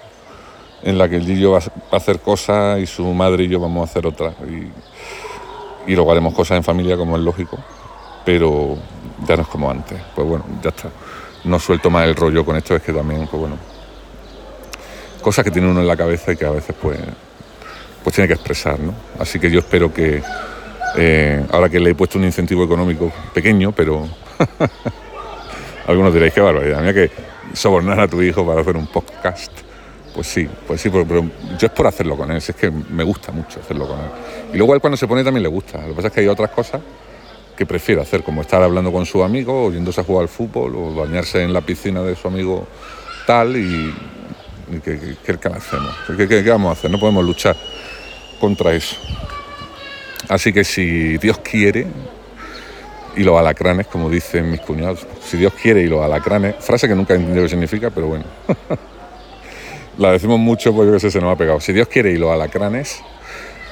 en 0.84 0.98
la 0.98 1.10
que 1.10 1.18
el 1.18 1.26
Gillo 1.26 1.52
va 1.52 1.60
a 1.60 1.96
hacer 1.96 2.20
cosas 2.20 2.80
y 2.80 2.86
su 2.86 3.04
madre 3.14 3.44
y 3.44 3.48
yo 3.50 3.60
vamos 3.60 3.82
a 3.82 3.92
hacer 3.92 4.06
otras. 4.06 4.36
Y, 4.48 5.92
y 5.92 5.96
luego 5.96 6.12
haremos 6.12 6.34
cosas 6.34 6.58
en 6.58 6.64
familia 6.64 6.96
como 6.96 7.18
es 7.18 7.24
lógico, 7.24 7.58
pero 8.24 8.78
ya 9.28 9.36
no 9.36 9.42
es 9.42 9.48
como 9.48 9.70
antes. 9.70 10.00
Pues 10.16 10.28
bueno, 10.28 10.46
ya 10.62 10.70
está. 10.70 10.90
No 11.44 11.60
suelto 11.60 11.90
más 11.90 12.06
el 12.06 12.16
rollo 12.16 12.46
con 12.46 12.56
esto, 12.56 12.76
es 12.76 12.82
que 12.82 12.94
también, 12.94 13.28
pues 13.28 13.40
bueno, 13.40 13.58
cosas 15.28 15.44
que 15.44 15.52
tiene 15.52 15.68
uno 15.68 15.82
en 15.82 15.88
la 15.88 15.98
cabeza 15.98 16.32
y 16.32 16.38
que 16.38 16.46
a 16.46 16.52
veces 16.52 16.74
pues, 16.82 16.98
pues 18.02 18.16
tiene 18.16 18.30
que 18.30 18.36
expresar, 18.36 18.80
¿no? 18.80 18.94
Así 19.20 19.42
que 19.42 19.52
yo 19.52 19.60
espero 19.60 19.94
que, 19.94 20.24
eh, 20.96 21.46
ahora 21.52 21.68
que 21.68 21.82
le 21.82 21.90
he 21.90 21.96
puesto 21.96 22.18
un 22.18 22.24
incentivo 22.24 22.64
económico 22.64 23.12
pequeño, 23.34 23.74
pero 23.74 24.08
algunos 25.88 26.14
diréis 26.14 26.32
que 26.32 26.40
barbaridad, 26.40 26.80
mira 26.80 26.94
que 26.94 27.12
sobornar 27.52 28.00
a 28.00 28.08
tu 28.08 28.22
hijo 28.22 28.48
para 28.48 28.62
hacer 28.62 28.78
un 28.78 28.88
podcast 28.88 29.52
pues 30.16 30.28
sí, 30.28 30.48
pues 30.66 30.80
sí, 30.80 30.90
pero, 30.90 31.06
yo 31.60 31.68
es 31.68 31.74
por 31.74 31.88
hacerlo 31.88 32.16
con 32.16 32.32
él, 32.32 32.38
es 32.38 32.56
que 32.56 32.72
me 32.72 33.04
gusta 33.04 33.34
mucho 33.34 33.60
hacerlo 33.60 33.86
con 33.86 34.00
él. 34.00 34.10
Y 34.54 34.58
luego 34.58 34.76
él 34.76 34.80
cuando 34.80 34.96
se 34.96 35.08
pone 35.08 35.26
también 35.26 35.44
le 35.44 35.50
gusta. 35.50 35.82
Lo 35.82 35.90
que 35.90 35.94
pasa 35.94 36.08
es 36.08 36.14
que 36.14 36.22
hay 36.22 36.28
otras 36.30 36.52
cosas 36.52 36.82
que 37.56 37.66
prefiere 37.66 38.02
hacer, 38.02 38.24
como 38.24 38.42
estar 38.42 38.64
hablando 38.64 38.94
con 38.94 39.06
su 39.06 39.22
amigo, 39.24 39.66
o 39.66 39.72
yéndose 39.74 40.00
a 40.00 40.06
jugar 40.06 40.24
al 40.24 40.30
fútbol, 40.30 40.74
o 40.76 40.96
bañarse 40.96 41.44
en 41.44 41.52
la 41.52 41.62
piscina 41.62 42.02
de 42.02 42.16
su 42.16 42.30
amigo 42.30 42.66
tal, 43.28 43.58
y, 43.58 43.94
¿qué, 44.84 45.16
qué, 45.26 45.48
hacemos? 45.50 45.96
¿Qué, 46.18 46.28
¿Qué, 46.28 46.50
vamos 46.50 46.70
a 46.70 46.74
hacer? 46.74 46.92
No 46.92 47.00
podemos 47.00 47.24
luchar 47.24 47.56
contra 48.40 48.74
eso. 48.74 48.96
Así 50.30 50.52
que 50.52 50.64
si 50.64 51.18
Dios 51.18 51.40
quiere, 51.40 51.88
y 53.16 53.24
los 53.24 53.38
alacranes, 53.40 53.88
como 53.88 54.10
dicen 54.10 54.52
mis 54.52 54.62
cuñados, 54.62 55.06
si 55.24 55.38
Dios 55.38 55.54
quiere 55.54 55.82
y 55.82 55.88
los 55.88 56.04
alacranes, 56.04 56.56
frase 56.60 56.88
que 56.88 56.96
nunca 56.96 57.14
he 57.14 57.18
entendido 57.18 57.44
qué 57.44 57.50
significa, 57.50 57.90
pero 57.90 58.08
bueno. 58.08 58.26
La 59.98 60.12
decimos 60.12 60.38
mucho 60.38 60.74
porque 60.76 60.92
yo 60.92 61.00
sé, 61.00 61.10
se 61.10 61.20
nos 61.20 61.34
ha 61.34 61.36
pegado. 61.36 61.60
Si 61.60 61.74
Dios 61.74 61.88
quiere 61.88 62.12
y 62.12 62.18
los 62.18 62.30
alacranes, 62.30 63.02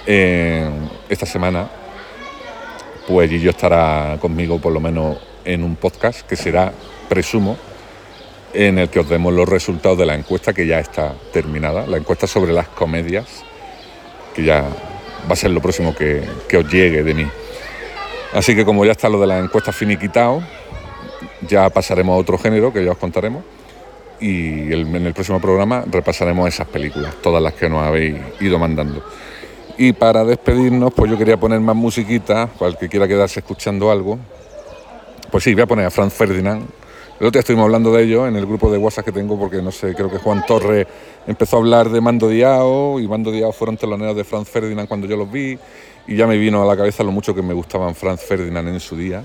eh, 0.07 0.67
esta 1.07 1.27
semana, 1.27 1.69
pues 3.07 3.29
yo 3.29 3.51
estará 3.51 4.17
conmigo 4.19 4.59
por 4.59 4.73
lo 4.73 4.79
menos 4.79 5.19
en 5.43 5.63
un 5.63 5.75
podcast 5.75 6.21
que 6.21 6.35
será, 6.35 6.71
presumo, 7.07 7.57
en 8.55 8.79
el 8.79 8.89
que 8.89 8.99
os 8.99 9.09
demos 9.09 9.33
los 9.33 9.47
resultados 9.47 9.97
de 9.97 10.05
la 10.05 10.15
encuesta 10.15 10.53
que 10.53 10.65
ya 10.65 10.79
está 10.79 11.13
terminada, 11.33 11.85
la 11.85 11.97
encuesta 11.97 12.27
sobre 12.27 12.53
las 12.53 12.67
comedias, 12.69 13.43
que 14.33 14.43
ya 14.43 14.61
va 14.61 15.33
a 15.33 15.35
ser 15.35 15.51
lo 15.51 15.61
próximo 15.61 15.93
que, 15.95 16.23
que 16.47 16.57
os 16.57 16.71
llegue 16.71 17.03
de 17.03 17.13
mí. 17.13 17.27
Así 18.33 18.55
que 18.55 18.65
como 18.65 18.85
ya 18.85 18.91
está 18.91 19.09
lo 19.09 19.19
de 19.19 19.27
la 19.27 19.39
encuesta 19.39 19.71
finiquitado, 19.71 20.41
ya 21.47 21.69
pasaremos 21.69 22.15
a 22.15 22.17
otro 22.17 22.37
género 22.37 22.71
que 22.73 22.83
ya 22.83 22.91
os 22.91 22.97
contaremos 22.97 23.43
y 24.19 24.73
en 24.73 25.05
el 25.05 25.13
próximo 25.13 25.39
programa 25.39 25.83
repasaremos 25.89 26.47
esas 26.47 26.67
películas, 26.67 27.15
todas 27.21 27.41
las 27.41 27.53
que 27.53 27.69
nos 27.69 27.83
habéis 27.83 28.15
ido 28.39 28.57
mandando. 28.57 29.03
Y 29.77 29.91
para 29.93 30.23
despedirnos, 30.23 30.93
pues 30.93 31.11
yo 31.11 31.17
quería 31.17 31.37
poner 31.37 31.59
más 31.59 31.75
musiquita, 31.75 32.47
para 32.47 32.73
que 32.73 32.87
quiera 32.87 33.07
quedarse 33.07 33.41
escuchando 33.41 33.91
algo. 33.91 34.17
Pues 35.31 35.43
sí, 35.43 35.53
voy 35.53 35.63
a 35.63 35.67
poner 35.67 35.85
a 35.85 35.91
Franz 35.91 36.13
Ferdinand. 36.13 36.65
El 37.17 37.27
otro 37.27 37.37
día 37.37 37.39
estuvimos 37.39 37.63
hablando 37.63 37.93
de 37.93 38.03
ello 38.03 38.27
en 38.27 38.35
el 38.35 38.45
grupo 38.45 38.69
de 38.69 38.77
WhatsApp 38.77 39.05
que 39.05 39.13
tengo, 39.13 39.39
porque 39.39 39.61
no 39.61 39.71
sé, 39.71 39.95
creo 39.95 40.11
que 40.11 40.17
Juan 40.17 40.45
Torres 40.45 40.85
empezó 41.25 41.55
a 41.55 41.59
hablar 41.59 41.89
de 41.89 42.01
Mando 42.01 42.27
Diao, 42.27 42.99
y 42.99 43.07
Mando 43.07 43.31
Diao 43.31 43.53
fueron 43.53 43.77
teloneros 43.77 44.17
de 44.17 44.25
Franz 44.25 44.49
Ferdinand 44.49 44.85
cuando 44.85 45.07
yo 45.07 45.15
los 45.15 45.31
vi, 45.31 45.57
y 46.07 46.15
ya 46.17 46.27
me 46.27 46.35
vino 46.37 46.61
a 46.61 46.65
la 46.65 46.75
cabeza 46.75 47.03
lo 47.03 47.13
mucho 47.13 47.33
que 47.33 47.41
me 47.41 47.53
gustaban 47.53 47.95
Franz 47.95 48.19
Ferdinand 48.19 48.67
en 48.67 48.81
su 48.81 48.97
día. 48.97 49.23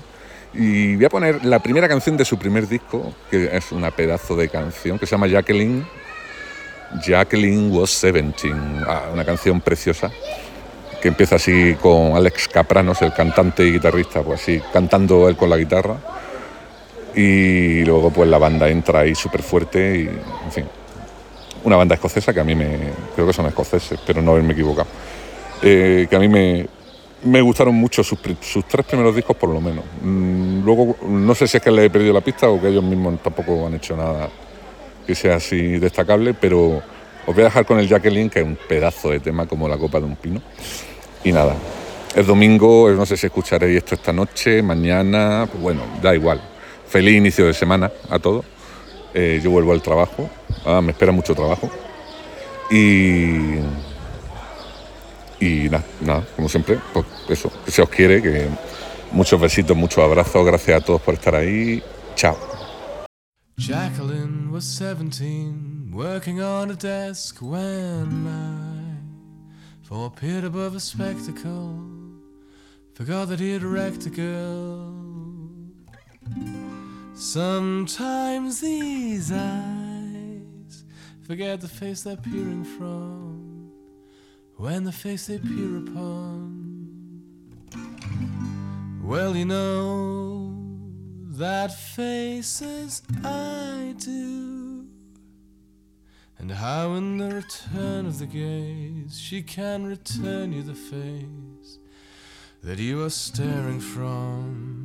Y 0.53 0.95
voy 0.95 1.03
a 1.03 1.09
poner 1.09 1.43
la 1.43 1.59
primera 1.59 1.89
canción 1.89 2.15
de 2.15 2.23
su 2.23 2.37
primer 2.37 2.65
disco, 2.65 3.13
que 3.29 3.49
es 3.51 3.73
una 3.73 3.91
pedazo 3.91 4.37
de 4.37 4.47
canción, 4.47 4.97
que 4.97 5.05
se 5.05 5.11
llama 5.11 5.27
Jacqueline. 5.27 5.85
Jacqueline 7.05 7.75
was 7.75 8.01
17, 8.01 8.55
ah, 8.87 9.09
una 9.13 9.25
canción 9.25 9.59
preciosa, 9.59 10.09
que 11.01 11.09
empieza 11.09 11.35
así 11.35 11.75
con 11.81 12.15
Alex 12.15 12.47
Capranos, 12.47 13.01
el 13.01 13.13
cantante 13.13 13.65
y 13.65 13.73
guitarrista, 13.73 14.23
pues 14.23 14.41
así, 14.41 14.61
cantando 14.71 15.27
él 15.27 15.35
con 15.35 15.49
la 15.49 15.57
guitarra. 15.57 16.20
Y 17.15 17.83
luego 17.83 18.09
pues 18.09 18.29
la 18.29 18.37
banda 18.37 18.69
entra 18.69 19.01
ahí 19.01 19.15
súper 19.15 19.41
fuerte 19.41 19.97
y, 19.97 20.07
en 20.07 20.51
fin, 20.51 20.65
una 21.63 21.75
banda 21.75 21.95
escocesa 21.95 22.33
que 22.33 22.39
a 22.39 22.43
mí 22.43 22.55
me, 22.55 22.77
creo 23.13 23.27
que 23.27 23.33
son 23.33 23.45
escoceses, 23.47 23.99
pero 24.05 24.21
no 24.21 24.31
haberme 24.31 24.53
equivocado, 24.53 24.87
eh, 25.61 26.07
que 26.09 26.15
a 26.15 26.19
mí 26.19 26.27
me, 26.27 26.67
me 27.23 27.41
gustaron 27.41 27.75
mucho 27.75 28.03
sus, 28.03 28.19
tres 28.21 28.85
primeros 28.85 29.15
discos 29.15 29.35
por 29.35 29.49
lo 29.49 29.61
menos. 29.61 29.83
Mm, 30.01 30.63
luego 30.63 30.97
no 31.07 31.35
sé 31.35 31.47
si 31.47 31.57
es 31.57 31.63
que 31.63 31.71
le 31.71 31.85
he 31.85 31.89
perdido 31.89 32.13
la 32.13 32.21
pista 32.21 32.49
o 32.49 32.59
que 32.59 32.69
ellos 32.69 32.83
mismos 32.83 33.21
tampoco 33.21 33.67
han 33.67 33.75
hecho 33.75 33.95
nada 33.95 34.29
que 35.05 35.15
sea 35.15 35.35
así 35.35 35.79
destacable, 35.79 36.33
pero 36.33 36.81
os 37.25 37.35
voy 37.35 37.41
a 37.41 37.45
dejar 37.45 37.65
con 37.65 37.79
el 37.79 37.87
Jacqueline, 37.87 38.29
que 38.29 38.39
es 38.39 38.45
un 38.45 38.57
pedazo 38.67 39.09
de 39.09 39.19
tema 39.19 39.45
como 39.45 39.67
la 39.67 39.77
copa 39.77 39.99
de 39.99 40.05
un 40.05 40.15
pino. 40.15 40.41
Y 41.23 41.31
nada, 41.31 41.55
es 42.15 42.25
domingo, 42.25 42.89
no 42.91 43.05
sé 43.05 43.17
si 43.17 43.27
escucharéis 43.27 43.77
esto 43.77 43.95
esta 43.95 44.11
noche, 44.11 44.61
mañana, 44.61 45.47
pues 45.51 45.61
bueno, 45.61 45.81
da 46.01 46.15
igual. 46.15 46.41
Feliz 46.91 47.15
inicio 47.15 47.45
de 47.45 47.53
semana 47.53 47.89
a 48.09 48.19
todos. 48.19 48.45
Eh, 49.13 49.39
yo 49.41 49.49
vuelvo 49.49 49.71
al 49.71 49.81
trabajo, 49.81 50.29
ah, 50.65 50.81
me 50.81 50.91
espera 50.91 51.13
mucho 51.13 51.33
trabajo. 51.33 51.71
Y 52.69 53.59
y 55.39 55.69
nada, 55.69 55.85
nada, 56.01 56.27
como 56.35 56.49
siempre, 56.49 56.79
pues 56.91 57.05
eso, 57.29 57.49
que 57.63 57.71
se 57.71 57.81
os 57.81 57.89
quiere, 57.89 58.21
que 58.21 58.47
muchos 59.13 59.39
besitos, 59.39 59.75
muchos 59.75 60.03
abrazos, 60.03 60.45
gracias 60.45 60.81
a 60.81 60.85
todos 60.85 61.01
por 61.01 61.13
estar 61.13 61.33
ahí. 61.33 61.81
Chao. 62.15 62.37
Jacqueline 63.57 64.51
was 64.51 64.65
17, 64.65 65.91
working 65.93 66.41
on 66.41 66.71
a 66.71 66.75
desk 66.75 67.41
when 67.41 68.27
I, 68.27 68.97
for 69.81 70.07
appeared 70.07 70.43
above 70.43 70.75
a 70.75 70.79
spectacle, 70.81 71.73
forgot 72.93 73.29
that 73.29 73.39
he'd 73.39 73.63
wrecked 73.63 74.05
a 74.05 74.09
girl. 74.09 75.00
Sometimes 77.21 78.61
these 78.61 79.31
eyes 79.31 80.83
forget 81.21 81.61
the 81.61 81.67
face 81.67 82.01
they're 82.01 82.17
peering 82.17 82.63
from 82.63 83.71
when 84.57 84.85
the 84.85 84.91
face 84.91 85.27
they 85.27 85.37
peer 85.37 85.77
upon. 85.77 87.21
Well, 89.03 89.35
you 89.37 89.45
know 89.45 90.51
that 91.37 91.71
faces 91.71 93.03
I 93.23 93.93
do, 93.99 94.87
and 96.39 96.51
how 96.51 96.93
in 96.93 97.19
the 97.19 97.35
return 97.35 98.07
of 98.07 98.17
the 98.17 98.25
gaze 98.25 99.19
she 99.19 99.43
can 99.43 99.85
return 99.85 100.53
you 100.53 100.63
the 100.63 100.73
face 100.73 101.77
that 102.63 102.79
you 102.79 103.03
are 103.05 103.11
staring 103.11 103.79
from. 103.79 104.80